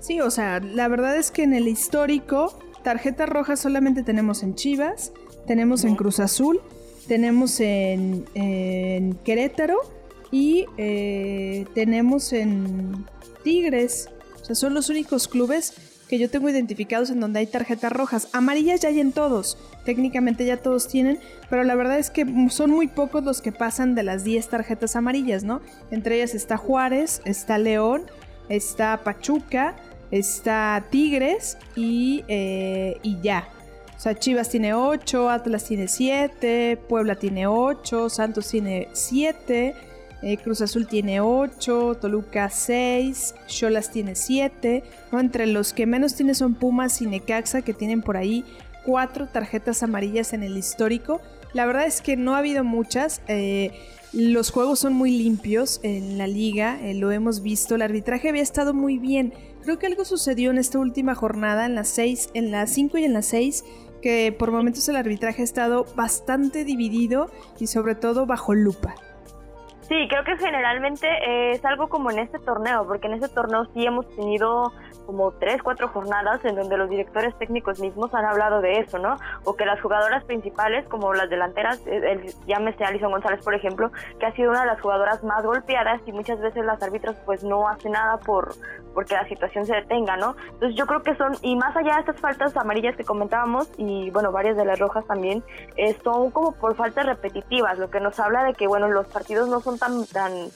Sí, 0.00 0.20
o 0.20 0.30
sea, 0.30 0.60
la 0.60 0.88
verdad 0.88 1.16
es 1.16 1.30
que 1.30 1.42
en 1.42 1.54
el 1.54 1.66
histórico, 1.66 2.56
tarjetas 2.82 3.28
rojas 3.28 3.60
solamente 3.60 4.02
tenemos 4.02 4.42
en 4.42 4.54
Chivas, 4.54 5.12
tenemos 5.46 5.84
en 5.84 5.96
Cruz 5.96 6.20
Azul, 6.20 6.60
tenemos 7.06 7.58
en, 7.60 8.24
Querétaro 9.24 9.78
y 10.30 10.66
eh, 10.76 11.64
tenemos 11.74 12.32
en 12.32 13.06
Tigres. 13.42 14.08
O 14.40 14.44
sea, 14.44 14.54
son 14.54 14.74
los 14.74 14.88
únicos 14.88 15.26
clubes 15.26 15.74
que 16.08 16.18
yo 16.18 16.30
tengo 16.30 16.48
identificados 16.48 17.10
en 17.10 17.20
donde 17.20 17.40
hay 17.40 17.46
tarjetas 17.46 17.92
rojas. 17.92 18.28
Amarillas 18.32 18.80
ya 18.80 18.88
hay 18.88 19.00
en 19.00 19.12
todos. 19.12 19.58
Técnicamente 19.84 20.44
ya 20.44 20.56
todos 20.56 20.88
tienen, 20.88 21.18
pero 21.50 21.64
la 21.64 21.74
verdad 21.74 21.98
es 21.98 22.10
que 22.10 22.26
son 22.50 22.70
muy 22.70 22.88
pocos 22.88 23.22
los 23.24 23.40
que 23.40 23.52
pasan 23.52 23.94
de 23.94 24.02
las 24.02 24.24
10 24.24 24.48
tarjetas 24.48 24.96
amarillas, 24.96 25.44
¿no? 25.44 25.60
Entre 25.90 26.16
ellas 26.16 26.34
está 26.34 26.56
Juárez, 26.56 27.20
está 27.24 27.58
León, 27.58 28.04
está 28.48 28.98
Pachuca, 29.04 29.76
está 30.10 30.84
Tigres 30.90 31.58
y, 31.76 32.24
eh, 32.28 32.98
y 33.02 33.20
ya. 33.20 33.48
O 33.96 34.00
sea, 34.00 34.16
Chivas 34.16 34.48
tiene 34.48 34.74
8, 34.74 35.28
Atlas 35.28 35.64
tiene 35.64 35.88
7, 35.88 36.78
Puebla 36.88 37.16
tiene 37.16 37.48
8, 37.48 38.08
Santos 38.08 38.48
tiene 38.48 38.88
7, 38.92 39.74
eh, 40.22 40.36
Cruz 40.36 40.60
Azul 40.60 40.86
tiene 40.86 41.20
8, 41.20 41.96
Toluca 42.00 42.48
6, 42.48 43.34
Cholas 43.48 43.90
tiene 43.90 44.14
7. 44.14 44.84
¿no? 45.10 45.18
Entre 45.18 45.46
los 45.46 45.72
que 45.72 45.86
menos 45.86 46.14
tiene 46.14 46.34
son 46.34 46.54
Pumas 46.54 47.02
y 47.02 47.06
Necaxa, 47.06 47.62
que 47.62 47.74
tienen 47.74 48.02
por 48.02 48.16
ahí 48.16 48.44
4 48.84 49.26
tarjetas 49.32 49.82
amarillas 49.82 50.32
en 50.32 50.44
el 50.44 50.56
histórico. 50.56 51.20
La 51.52 51.66
verdad 51.66 51.86
es 51.86 52.00
que 52.00 52.16
no 52.16 52.36
ha 52.36 52.38
habido 52.38 52.62
muchas. 52.62 53.20
Eh, 53.26 53.72
los 54.12 54.50
juegos 54.50 54.78
son 54.78 54.92
muy 54.92 55.10
limpios 55.10 55.80
en 55.82 56.18
la 56.18 56.26
liga, 56.26 56.78
lo 56.94 57.10
hemos 57.10 57.42
visto. 57.42 57.74
El 57.74 57.82
arbitraje 57.82 58.28
había 58.28 58.42
estado 58.42 58.72
muy 58.72 58.98
bien. 58.98 59.32
Creo 59.68 59.78
que 59.78 59.86
algo 59.86 60.06
sucedió 60.06 60.50
en 60.50 60.56
esta 60.56 60.78
última 60.78 61.14
jornada, 61.14 61.66
en 61.66 61.74
las 61.74 61.88
6, 61.88 62.30
en 62.32 62.50
las 62.50 62.70
5 62.70 62.96
y 62.96 63.04
en 63.04 63.12
las 63.12 63.26
6, 63.26 63.64
que 64.00 64.32
por 64.32 64.50
momentos 64.50 64.88
el 64.88 64.96
arbitraje 64.96 65.42
ha 65.42 65.44
estado 65.44 65.84
bastante 65.94 66.64
dividido 66.64 67.30
y 67.60 67.66
sobre 67.66 67.94
todo 67.94 68.24
bajo 68.24 68.54
lupa. 68.54 68.94
Sí, 69.88 70.06
creo 70.06 70.22
que 70.22 70.36
generalmente 70.36 71.08
es 71.52 71.64
algo 71.64 71.88
como 71.88 72.10
en 72.10 72.18
este 72.18 72.38
torneo, 72.38 72.86
porque 72.86 73.06
en 73.06 73.14
este 73.14 73.28
torneo 73.28 73.64
sí 73.72 73.86
hemos 73.86 74.06
tenido 74.16 74.72
como 75.06 75.32
tres, 75.32 75.62
cuatro 75.62 75.88
jornadas 75.88 76.44
en 76.44 76.56
donde 76.56 76.76
los 76.76 76.90
directores 76.90 77.34
técnicos 77.38 77.80
mismos 77.80 78.12
han 78.12 78.26
hablado 78.26 78.60
de 78.60 78.80
eso, 78.80 78.98
¿no? 78.98 79.16
O 79.44 79.56
que 79.56 79.64
las 79.64 79.80
jugadoras 79.80 80.22
principales, 80.24 80.86
como 80.88 81.14
las 81.14 81.30
delanteras, 81.30 81.78
eh, 81.86 82.02
el, 82.04 82.34
llámese 82.46 82.84
Alison 82.84 83.10
González, 83.10 83.42
por 83.42 83.54
ejemplo, 83.54 83.90
que 84.20 84.26
ha 84.26 84.32
sido 84.32 84.50
una 84.50 84.60
de 84.60 84.66
las 84.66 84.80
jugadoras 84.82 85.24
más 85.24 85.42
golpeadas 85.42 86.02
y 86.04 86.12
muchas 86.12 86.38
veces 86.40 86.62
las 86.66 86.82
árbitros 86.82 87.16
pues 87.24 87.42
no 87.42 87.66
hacen 87.66 87.92
nada 87.92 88.18
por 88.18 88.54
porque 88.98 89.14
la 89.14 89.28
situación 89.28 89.64
se 89.64 89.76
detenga, 89.76 90.16
¿no? 90.16 90.34
Entonces 90.54 90.76
yo 90.76 90.84
creo 90.86 91.04
que 91.04 91.14
son, 91.14 91.36
y 91.42 91.54
más 91.54 91.76
allá 91.76 91.94
de 91.94 92.00
estas 92.00 92.20
faltas 92.20 92.56
amarillas 92.56 92.96
que 92.96 93.04
comentábamos, 93.04 93.70
y 93.76 94.10
bueno, 94.10 94.32
varias 94.32 94.56
de 94.56 94.64
las 94.64 94.76
rojas 94.76 95.06
también, 95.06 95.44
eh, 95.76 95.96
son 96.02 96.32
como 96.32 96.50
por 96.50 96.74
faltas 96.74 97.06
repetitivas, 97.06 97.78
lo 97.78 97.90
que 97.90 98.00
nos 98.00 98.18
habla 98.18 98.42
de 98.42 98.54
que, 98.54 98.66
bueno, 98.66 98.88
los 98.88 99.06
partidos 99.06 99.48
no 99.48 99.60
son 99.60 99.77
tan, 99.78 100.04
tan 100.06 100.50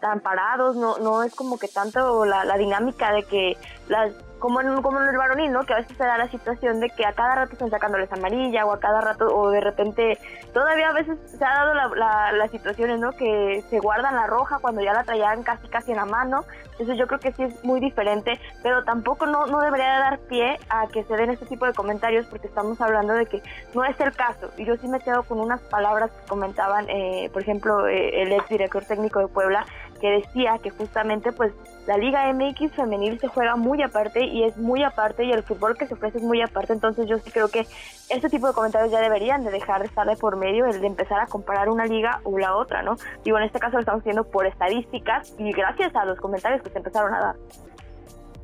tan 0.00 0.20
parados, 0.20 0.76
no, 0.76 0.98
no 0.98 1.22
es 1.22 1.34
como 1.34 1.58
que 1.58 1.68
tanto 1.68 2.24
la, 2.24 2.44
la 2.44 2.56
dinámica 2.56 3.12
de 3.12 3.24
que 3.24 3.56
las 3.88 4.12
como 4.38 4.60
en, 4.60 4.82
como 4.82 5.00
en 5.00 5.08
el 5.08 5.16
varonil, 5.16 5.52
¿no? 5.52 5.64
Que 5.64 5.74
a 5.74 5.76
veces 5.76 5.96
se 5.96 6.04
da 6.04 6.18
la 6.18 6.28
situación 6.28 6.80
de 6.80 6.90
que 6.90 7.04
a 7.06 7.12
cada 7.12 7.34
rato 7.34 7.52
están 7.52 7.70
sacándoles 7.70 8.12
amarilla 8.12 8.64
o 8.66 8.72
a 8.72 8.80
cada 8.80 9.00
rato, 9.00 9.26
o 9.26 9.50
de 9.50 9.60
repente, 9.60 10.18
todavía 10.52 10.88
a 10.88 10.92
veces 10.92 11.18
se 11.26 11.44
ha 11.44 11.54
dado 11.54 11.74
la, 11.74 12.32
las 12.32 12.50
situaciones, 12.50 12.98
¿no? 13.00 13.12
Que 13.12 13.62
se 13.68 13.78
guardan 13.80 14.14
la 14.14 14.26
roja 14.26 14.58
cuando 14.60 14.80
ya 14.80 14.92
la 14.92 15.04
traían 15.04 15.42
casi 15.42 15.68
casi 15.68 15.90
en 15.92 15.98
la 15.98 16.04
mano. 16.04 16.44
Entonces 16.72 16.96
yo 16.96 17.08
creo 17.08 17.18
que 17.18 17.32
sí 17.32 17.42
es 17.42 17.64
muy 17.64 17.80
diferente, 17.80 18.40
pero 18.62 18.84
tampoco 18.84 19.26
no, 19.26 19.46
no 19.46 19.60
debería 19.60 19.94
de 19.94 19.98
dar 19.98 20.18
pie 20.20 20.58
a 20.68 20.86
que 20.86 21.02
se 21.02 21.16
den 21.16 21.30
este 21.30 21.46
tipo 21.46 21.66
de 21.66 21.72
comentarios 21.72 22.26
porque 22.26 22.46
estamos 22.46 22.80
hablando 22.80 23.14
de 23.14 23.26
que 23.26 23.42
no 23.74 23.84
es 23.84 23.98
el 24.00 24.14
caso. 24.14 24.50
Y 24.56 24.64
yo 24.64 24.76
sí 24.76 24.86
me 24.86 25.00
quedo 25.00 25.24
con 25.24 25.40
unas 25.40 25.60
palabras 25.62 26.10
que 26.12 26.28
comentaban, 26.28 26.86
eh, 26.88 27.30
por 27.32 27.42
ejemplo, 27.42 27.88
eh, 27.88 28.22
el 28.22 28.32
ex 28.32 28.48
director 28.48 28.84
técnico 28.84 29.18
de 29.18 29.26
Puebla, 29.26 29.66
que 29.98 30.10
decía 30.10 30.58
que 30.62 30.70
justamente 30.70 31.32
pues 31.32 31.52
la 31.86 31.96
Liga 31.96 32.30
MX 32.32 32.72
femenil 32.72 33.18
se 33.18 33.28
juega 33.28 33.56
muy 33.56 33.82
aparte 33.82 34.24
y 34.24 34.44
es 34.44 34.56
muy 34.56 34.82
aparte 34.82 35.24
y 35.24 35.32
el 35.32 35.42
fútbol 35.42 35.76
que 35.76 35.86
se 35.86 35.94
ofrece 35.94 36.18
es 36.18 36.24
muy 36.24 36.42
aparte, 36.42 36.72
entonces 36.72 37.06
yo 37.06 37.18
sí 37.18 37.30
creo 37.30 37.48
que 37.48 37.66
este 38.10 38.28
tipo 38.28 38.46
de 38.46 38.52
comentarios 38.52 38.90
ya 38.92 39.00
deberían 39.00 39.44
de 39.44 39.50
dejar 39.50 39.80
de 39.80 39.86
estar 39.86 40.06
de 40.06 40.16
por 40.16 40.36
medio, 40.36 40.66
el 40.66 40.80
de 40.80 40.86
empezar 40.86 41.20
a 41.20 41.26
comparar 41.26 41.68
una 41.68 41.86
liga 41.86 42.20
o 42.24 42.38
la 42.38 42.56
otra, 42.56 42.82
¿no? 42.82 42.96
Digo, 43.24 43.38
en 43.38 43.44
este 43.44 43.58
caso 43.58 43.74
lo 43.74 43.80
estamos 43.80 44.00
haciendo 44.00 44.24
por 44.24 44.46
estadísticas 44.46 45.34
y 45.38 45.52
gracias 45.52 45.94
a 45.96 46.04
los 46.04 46.18
comentarios 46.18 46.62
que 46.62 46.70
se 46.70 46.78
empezaron 46.78 47.14
a 47.14 47.20
dar. 47.20 47.36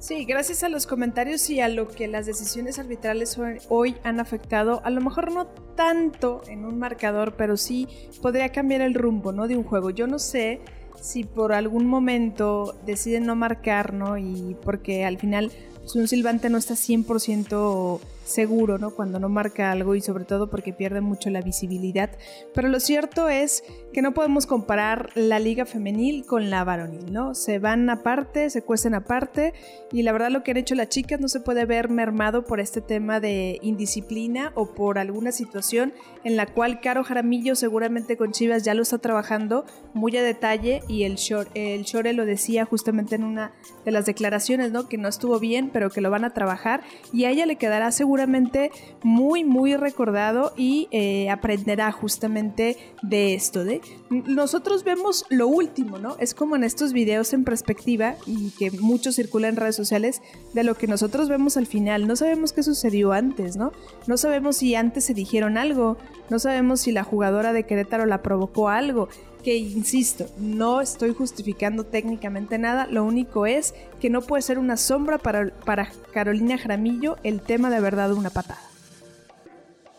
Sí, 0.05 0.27
gracias 0.27 0.63
a 0.63 0.69
los 0.69 0.87
comentarios 0.87 1.49
y 1.49 1.63
a 1.63 1.69
lo 1.69 1.89
que 1.89 2.09
las 2.09 2.27
decisiones 2.27 2.79
arbitrales 2.79 3.41
hoy 3.71 3.97
han 4.05 4.21
afectado, 4.21 4.83
a 4.85 4.91
lo 4.91 5.01
mejor 5.01 5.33
no 5.33 5.47
tanto 5.47 6.43
en 6.47 6.67
un 6.67 6.79
marcador, 6.79 7.37
pero 7.37 7.57
sí 7.57 7.89
podría 8.21 8.51
cambiar 8.51 8.83
el 8.83 8.93
rumbo, 8.93 9.33
¿no? 9.33 9.49
De 9.49 9.57
un 9.57 9.65
juego. 9.65 9.89
Yo 9.89 10.07
no 10.07 10.19
sé 10.19 10.61
si 11.01 11.25
por 11.25 11.53
algún 11.53 11.87
momento 11.87 12.75
deciden 12.87 13.27
no 13.27 13.37
marcar, 13.37 13.93
¿no? 13.93 14.19
Y 14.19 14.57
porque 14.63 15.05
al 15.05 15.19
final 15.19 15.53
pues, 15.81 15.95
un 15.97 16.09
silbante 16.09 16.49
no 16.51 16.59
está 16.59 16.75
100% 16.75 18.01
seguro, 18.25 18.79
¿no? 18.79 18.91
Cuando 18.91 19.19
no 19.19 19.29
marca 19.29 19.71
algo 19.71 19.95
y 19.95 20.01
sobre 20.01 20.25
todo 20.25 20.51
porque 20.51 20.73
pierde 20.73 21.01
mucho 21.01 21.31
la 21.31 21.43
visibilidad. 21.43 22.11
Pero 22.55 22.69
lo 22.69 22.81
cierto 22.81 23.29
es 23.29 23.63
que 23.93 24.03
no 24.03 24.15
podemos 24.15 24.47
comparar 24.47 25.11
la 25.15 25.39
liga 25.39 25.67
femenil 25.67 26.27
con 26.27 26.51
la 26.51 26.65
varonil, 26.65 27.13
¿no? 27.13 27.35
Se 27.35 27.59
van 27.59 27.89
aparte, 27.91 28.51
se 28.51 28.63
cuestan 28.63 28.95
aparte 28.95 29.55
y 29.93 30.03
la 30.03 30.13
verdad 30.13 30.31
lo 30.31 30.43
que 30.43 30.51
han 30.51 30.57
hecho 30.57 30.75
las 30.75 30.89
chicas 30.89 31.21
no 31.21 31.29
se 31.29 31.41
puede 31.41 31.65
ver 31.67 31.89
mermado 31.89 32.45
por 32.45 32.61
este 32.61 32.81
tema 32.81 33.21
de 33.21 33.59
indisciplina 33.63 34.53
o 34.55 34.75
por 34.75 34.99
alguna 34.99 35.33
situación 35.33 35.93
en 36.25 36.37
la 36.37 36.47
cual 36.47 36.81
Caro 36.81 37.05
Jaramillo 37.05 37.55
seguramente 37.55 38.17
con 38.17 38.33
Chivas 38.33 38.65
ya 38.65 38.75
lo 38.75 38.83
está 38.83 38.99
trabajando 38.99 39.65
muy 39.93 40.17
a 40.17 40.23
detalle 40.23 40.83
y 40.89 41.05
el 41.05 41.17
Shore, 41.17 41.51
el 41.55 41.83
Shore 41.83 42.13
lo 42.13 42.27
decía 42.27 42.65
justamente 42.65 43.15
en 43.15 43.25
una 43.25 43.53
de 43.85 43.91
las 43.93 44.07
declaraciones, 44.07 44.73
¿no? 44.73 44.89
Que 44.89 44.99
no 44.99 45.09
estuvo 45.09 45.39
bien, 45.39 45.71
pero 45.73 45.91
que 45.91 46.01
lo 46.01 46.11
van 46.11 46.25
a 46.25 46.31
trabajar 46.31 46.83
y 47.13 47.25
a 47.25 47.31
ella 47.31 47.47
le 47.47 47.57
quedará 47.57 47.93
seguro 47.93 48.14
seguramente 48.15 48.71
muy, 49.03 49.43
muy 49.43 49.75
recordado 49.75 50.53
y 50.57 50.87
eh, 50.93 51.31
aprenderá 51.31 51.91
justamente 51.91 52.77
de 53.03 53.35
esto. 53.35 53.65
De 53.65 53.81
nosotros 54.09 54.85
vemos 54.85 55.27
lo 55.31 55.49
último, 55.49 55.99
¿no? 55.99 56.17
Es 56.21 56.33
como 56.33 56.55
en 56.55 56.63
estos 56.63 56.93
videos 56.93 57.33
en 57.33 57.43
perspectiva 57.43 58.15
y 58.25 58.51
que 58.53 58.71
muchos 58.71 59.17
circulan 59.17 59.51
en 59.51 59.57
redes 59.57 59.75
sociales 59.75 60.23
de 60.53 60.63
lo 60.63 60.77
que 60.77 60.87
nosotros 60.87 61.29
vemos 61.29 61.57
al 61.57 61.67
final. 61.67 62.07
No 62.07 62.15
sabemos 62.15 62.53
qué 62.53 62.63
sucedió 62.63 63.11
antes, 63.11 63.57
¿no? 63.57 63.73
No 64.07 64.17
sabemos 64.17 64.59
si 64.59 64.77
antes 64.77 65.05
se 65.05 65.13
dijeron 65.13 65.59
algo, 65.59 65.97
no 66.31 66.39
sabemos 66.39 66.83
si 66.83 66.93
la 66.93 67.03
jugadora 67.03 67.53
de 67.53 67.65
Querétaro 67.65 68.07
la 68.07 68.23
provocó 68.23 68.69
algo 68.69 69.09
que 69.45 69.57
insisto, 69.57 70.27
no 70.39 70.81
estoy 70.81 71.15
justificando 71.15 71.85
técnicamente 71.85 72.59
nada, 72.59 72.87
lo 72.91 73.05
único 73.05 73.47
es 73.47 73.75
que 74.01 74.11
no 74.11 74.23
puede 74.23 74.43
ser 74.43 74.59
una 74.59 74.77
sombra 74.77 75.19
para, 75.19 75.51
para 75.65 75.89
Carolina 76.13 76.59
Jaramillo 76.59 77.19
el 77.23 77.43
tema 77.43 77.71
de 77.71 77.77
haber 77.77 77.95
dado 77.95 78.17
una 78.17 78.31
patada. 78.31 78.75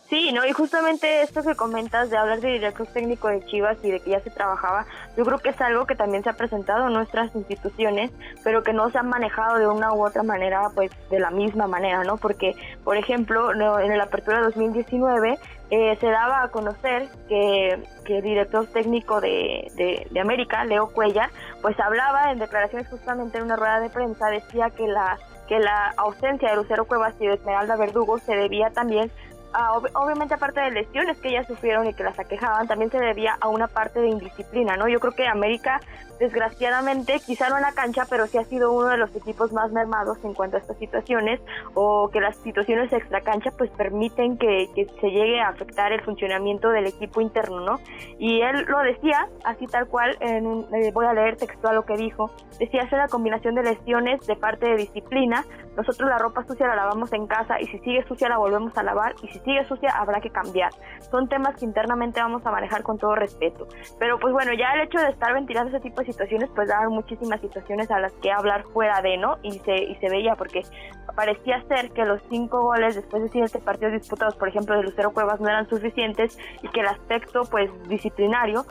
Sí, 0.10 0.32
no, 0.32 0.46
y 0.46 0.52
justamente 0.52 1.24
esto 1.24 1.42
que 1.42 1.56
comentas 1.56 2.12
de 2.12 2.18
hablar 2.18 2.40
de 2.40 2.54
director 2.54 2.86
técnico 2.86 3.28
de 3.28 3.44
Chivas 3.48 3.78
y 3.82 3.90
de 3.90 4.00
que 4.00 4.12
ya 4.12 4.20
se 4.20 4.30
trabajaba, 4.30 4.86
yo 5.18 5.26
creo 5.26 5.40
que 5.40 5.50
es 5.50 5.60
algo 5.60 5.88
que 5.88 5.96
también 5.96 6.24
se 6.24 6.30
ha 6.30 6.34
presentado 6.34 6.88
en 6.88 6.94
nuestras 6.94 7.34
instituciones, 7.36 8.12
pero 8.44 8.62
que 8.62 8.72
no 8.72 8.92
se 8.92 9.00
han 9.00 9.10
manejado 9.10 9.58
de 9.58 9.68
una 9.68 9.94
u 9.94 10.06
otra 10.06 10.22
manera, 10.22 10.70
pues 10.76 10.92
de 11.10 11.20
la 11.20 11.32
misma 11.32 11.66
manera, 11.66 12.04
¿no? 12.04 12.18
Porque, 12.18 12.56
por 12.84 12.98
ejemplo, 12.98 13.52
en 13.52 13.92
el 13.92 14.00
apertura 14.00 14.44
2019 14.44 15.40
eh, 15.72 15.98
se 16.00 16.08
daba 16.08 16.44
a 16.44 16.50
conocer 16.50 17.08
que, 17.28 17.82
que 18.06 18.18
el 18.18 18.24
director 18.24 18.68
técnico 18.68 19.20
de, 19.20 19.72
de, 20.12 20.20
América, 20.20 20.64
Leo 20.64 20.88
Cuellar, 20.88 21.30
pues 21.62 21.80
hablaba 21.80 22.32
en 22.32 22.40
declaraciones 22.40 22.88
justamente 22.90 23.38
en 23.38 23.46
una 23.46 23.56
rueda 23.56 23.80
de 23.80 23.90
prensa, 23.90 24.28
decía 24.28 24.70
que 24.70 24.88
la 24.88 25.18
que 25.48 25.60
la 25.60 25.94
ausencia 25.98 26.50
de 26.50 26.56
Lucero 26.56 26.86
Cuevas 26.86 27.14
y 27.20 27.28
de 27.28 27.36
Esmeralda 27.36 27.76
Verdugo 27.76 28.18
se 28.18 28.36
debía 28.36 28.72
también 28.72 29.12
obviamente 29.94 30.34
aparte 30.34 30.60
de 30.60 30.72
lesiones 30.72 31.18
que 31.20 31.30
ellas 31.30 31.48
sufrieron 31.48 31.88
y 31.88 31.94
que 31.94 32.04
las 32.04 32.18
aquejaban, 32.20 32.68
también 32.68 32.92
se 32.92 33.00
debía 33.00 33.38
a 33.40 33.48
una 33.48 33.68
parte 33.68 34.00
de 34.00 34.10
indisciplina, 34.10 34.76
¿no? 34.78 34.88
Yo 34.88 35.00
creo 35.00 35.14
que 35.14 35.28
América, 35.28 35.80
desgraciadamente, 36.20 37.20
quizá 37.26 37.50
no 37.50 37.58
en 37.58 37.64
la 37.64 37.72
cancha, 37.72 38.04
pero 38.10 38.28
sí 38.28 38.38
ha 38.38 38.44
sido 38.46 38.72
uno 38.72 38.90
de 38.90 38.98
los 38.98 39.16
equipos 39.16 39.52
más 39.54 39.72
mermados 39.72 40.18
en 40.24 40.34
cuanto 40.34 40.58
a 40.58 40.60
estas 40.60 40.78
situaciones, 40.78 41.40
o 41.74 42.10
que 42.12 42.20
las 42.20 42.36
situaciones 42.38 42.92
extra 42.92 43.22
cancha 43.22 43.52
pues 43.58 43.70
permiten 43.72 44.38
que, 44.38 44.68
que 44.76 44.86
se 45.00 45.10
llegue 45.10 45.40
a 45.40 45.50
afectar 45.50 45.92
el 45.92 46.02
funcionamiento 46.02 46.70
del 46.70 46.88
equipo 46.88 47.22
interno, 47.22 47.60
¿no? 47.62 47.80
Y 48.20 48.42
él 48.42 48.66
lo 48.68 48.80
decía, 48.80 49.28
así 49.44 49.68
tal 49.68 49.88
cual, 49.88 50.18
eh, 50.20 50.42
voy 50.94 51.06
a 51.06 51.14
leer 51.14 51.38
textual 51.38 51.76
lo 51.76 51.86
que 51.86 51.96
dijo, 51.96 52.32
decía, 52.60 52.82
es 52.82 52.92
una 52.92 53.08
combinación 53.08 53.56
de 53.56 53.64
lesiones 53.64 54.26
de 54.28 54.36
parte 54.36 54.68
de 54.68 54.76
disciplina, 54.78 55.46
nosotros 55.76 56.10
la 56.10 56.18
ropa 56.18 56.44
sucia 56.46 56.68
la 56.68 56.76
lavamos 56.76 57.12
en 57.14 57.28
casa 57.28 57.60
y 57.60 57.66
si 57.68 57.80
sigue 57.80 58.06
sucia 58.08 58.30
la 58.30 58.38
volvemos 58.38 58.78
a 58.78 58.84
lavar 58.84 59.16
y 59.22 59.28
si 59.28 59.40
sigue 59.40 59.66
sucia 59.66 59.92
habrá 59.92 60.22
que 60.22 60.30
cambiar. 60.30 60.72
Son 61.12 61.28
temas 61.28 61.56
que 61.56 61.66
internamente 61.66 62.22
vamos 62.22 62.46
a 62.46 62.52
manejar 62.52 62.84
con 62.84 62.98
todo 62.98 63.16
respeto. 63.16 63.68
Pero 64.00 64.20
pues 64.20 64.34
bueno, 64.34 64.54
ya 64.54 64.72
el 64.74 64.82
hecho 64.82 65.00
de 65.00 65.10
estar 65.10 65.34
ventilando 65.34 65.70
ese 65.70 65.82
tipo 65.82 66.02
de 66.02 66.08
situaciones 66.08 66.50
pues 66.56 66.68
daban 66.68 66.90
muchísimas 66.90 67.42
situaciones 67.42 67.92
a 67.92 68.00
las 68.00 68.14
que 68.14 68.32
hablar 68.32 68.64
fuera 68.74 69.02
de, 69.02 69.18
¿no? 69.18 69.38
Y 69.44 69.60
se, 69.60 69.76
y 69.76 69.96
se 69.96 70.10
veía 70.10 70.36
porque 70.36 70.64
parecía 71.16 71.62
ser 71.68 71.92
que 71.92 72.06
los 72.06 72.22
cinco 72.30 72.62
goles 72.62 72.96
después 72.96 73.24
de 73.24 73.30
siete 73.30 73.60
partidos 73.60 73.94
disputados, 73.94 74.36
por 74.36 74.48
ejemplo, 74.48 74.76
de 74.76 74.84
Lucero 74.84 75.12
Cuevas 75.12 75.40
no 75.40 75.50
eran 75.50 75.68
suficientes 75.68 76.38
y 76.62 76.68
que 76.70 76.82
el 76.82 76.88
aspecto 76.88 77.44
pues 77.50 77.70
disciplinario 77.88 78.66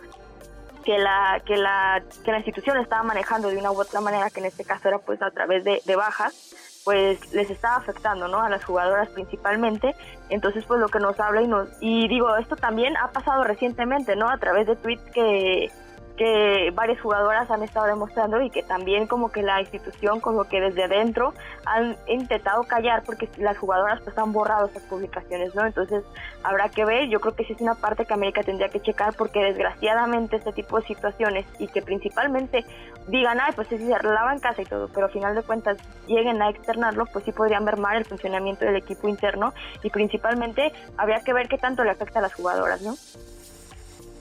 que 0.84 0.98
la 0.98 1.40
que 1.46 1.56
la 1.56 2.02
que 2.24 2.30
la 2.30 2.38
institución 2.38 2.78
estaba 2.78 3.02
manejando 3.02 3.48
de 3.48 3.56
una 3.56 3.72
u 3.72 3.80
otra 3.80 4.00
manera 4.00 4.28
que 4.28 4.40
en 4.40 4.46
este 4.46 4.64
caso 4.64 4.88
era 4.88 4.98
pues 4.98 5.22
a 5.22 5.30
través 5.30 5.64
de, 5.64 5.80
de 5.84 5.96
bajas 5.96 6.73
pues 6.84 7.32
les 7.32 7.50
estaba 7.50 7.76
afectando, 7.76 8.28
¿no? 8.28 8.40
A 8.40 8.50
las 8.50 8.64
jugadoras 8.64 9.08
principalmente. 9.08 9.96
Entonces, 10.28 10.64
pues 10.66 10.80
lo 10.80 10.88
que 10.88 10.98
nos 11.00 11.18
habla 11.18 11.42
y 11.42 11.48
nos... 11.48 11.68
Y 11.80 12.08
digo, 12.08 12.36
esto 12.36 12.56
también 12.56 12.96
ha 12.98 13.10
pasado 13.10 13.42
recientemente, 13.44 14.16
¿no? 14.16 14.28
A 14.28 14.38
través 14.38 14.66
de 14.66 14.76
tweets 14.76 15.10
que, 15.12 15.70
que 16.16 16.70
varias 16.74 17.00
jugadoras 17.00 17.50
han 17.50 17.62
estado 17.62 17.86
demostrando 17.86 18.40
y 18.40 18.50
que 18.50 18.62
también 18.62 19.06
como 19.06 19.32
que 19.32 19.42
la 19.42 19.60
institución 19.60 20.20
como 20.20 20.44
que 20.44 20.60
desde 20.60 20.84
adentro 20.84 21.34
han 21.66 21.96
intentado 22.06 22.62
callar 22.64 23.02
porque 23.04 23.28
las 23.38 23.58
jugadoras 23.58 24.00
pues 24.02 24.16
han 24.16 24.32
borrado 24.32 24.66
esas 24.66 24.82
publicaciones, 24.84 25.54
¿no? 25.54 25.66
Entonces 25.66 26.04
habrá 26.42 26.68
que 26.68 26.84
ver, 26.84 27.08
yo 27.08 27.20
creo 27.20 27.34
que 27.34 27.44
sí 27.44 27.54
es 27.54 27.60
una 27.60 27.74
parte 27.74 28.04
que 28.04 28.14
América 28.14 28.42
tendría 28.42 28.68
que 28.68 28.80
checar 28.80 29.14
porque 29.16 29.40
desgraciadamente 29.40 30.36
este 30.36 30.52
tipo 30.52 30.78
de 30.80 30.86
situaciones 30.86 31.46
y 31.58 31.66
que 31.66 31.82
principalmente 31.82 32.64
digan, 33.08 33.38
ay, 33.40 33.52
pues 33.54 33.68
sí, 33.68 33.78
se 33.78 33.94
arreglaba 33.94 34.32
en 34.32 34.40
casa 34.40 34.62
y 34.62 34.66
todo, 34.66 34.88
pero 34.88 35.06
al 35.06 35.12
final 35.12 35.34
de 35.34 35.42
cuentas 35.42 35.78
lleguen 36.06 36.40
a 36.42 36.48
externarlo, 36.48 37.06
pues 37.06 37.24
sí 37.24 37.32
podrían 37.32 37.64
mermar 37.64 37.96
el 37.96 38.04
funcionamiento 38.04 38.64
del 38.64 38.76
equipo 38.76 39.08
interno 39.08 39.52
y 39.82 39.90
principalmente 39.90 40.72
habría 40.96 41.20
que 41.20 41.32
ver 41.32 41.48
qué 41.48 41.58
tanto 41.58 41.82
le 41.82 41.90
afecta 41.90 42.20
a 42.20 42.22
las 42.22 42.34
jugadoras, 42.34 42.82
¿no? 42.82 42.94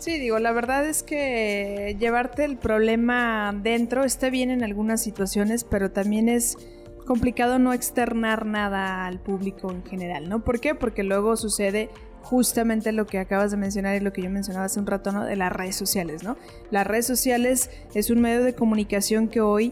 Sí, 0.03 0.19
digo, 0.19 0.37
la 0.37 0.51
verdad 0.51 0.85
es 0.85 1.01
que 1.01 1.95
llevarte 1.97 2.43
el 2.43 2.57
problema 2.57 3.57
dentro 3.63 4.03
está 4.03 4.29
bien 4.29 4.51
en 4.51 4.61
algunas 4.61 5.01
situaciones, 5.01 5.63
pero 5.63 5.91
también 5.91 6.27
es 6.27 6.57
complicado 7.07 7.57
no 7.57 7.71
externar 7.71 8.45
nada 8.45 9.05
al 9.05 9.21
público 9.21 9.71
en 9.71 9.81
general, 9.85 10.27
¿no? 10.27 10.43
¿Por 10.43 10.59
qué? 10.59 10.75
Porque 10.75 11.03
luego 11.03 11.37
sucede 11.37 11.89
justamente 12.21 12.91
lo 12.91 13.07
que 13.07 13.17
acabas 13.17 13.51
de 13.51 13.55
mencionar 13.55 13.95
y 13.95 14.01
lo 14.01 14.11
que 14.11 14.21
yo 14.21 14.29
mencionaba 14.29 14.65
hace 14.65 14.81
un 14.81 14.87
rato, 14.87 15.13
¿no? 15.13 15.23
De 15.23 15.37
las 15.37 15.53
redes 15.53 15.77
sociales, 15.77 16.21
¿no? 16.21 16.35
Las 16.69 16.85
redes 16.85 17.07
sociales 17.07 17.69
es 17.93 18.09
un 18.09 18.19
medio 18.19 18.43
de 18.43 18.53
comunicación 18.53 19.29
que 19.29 19.39
hoy, 19.39 19.71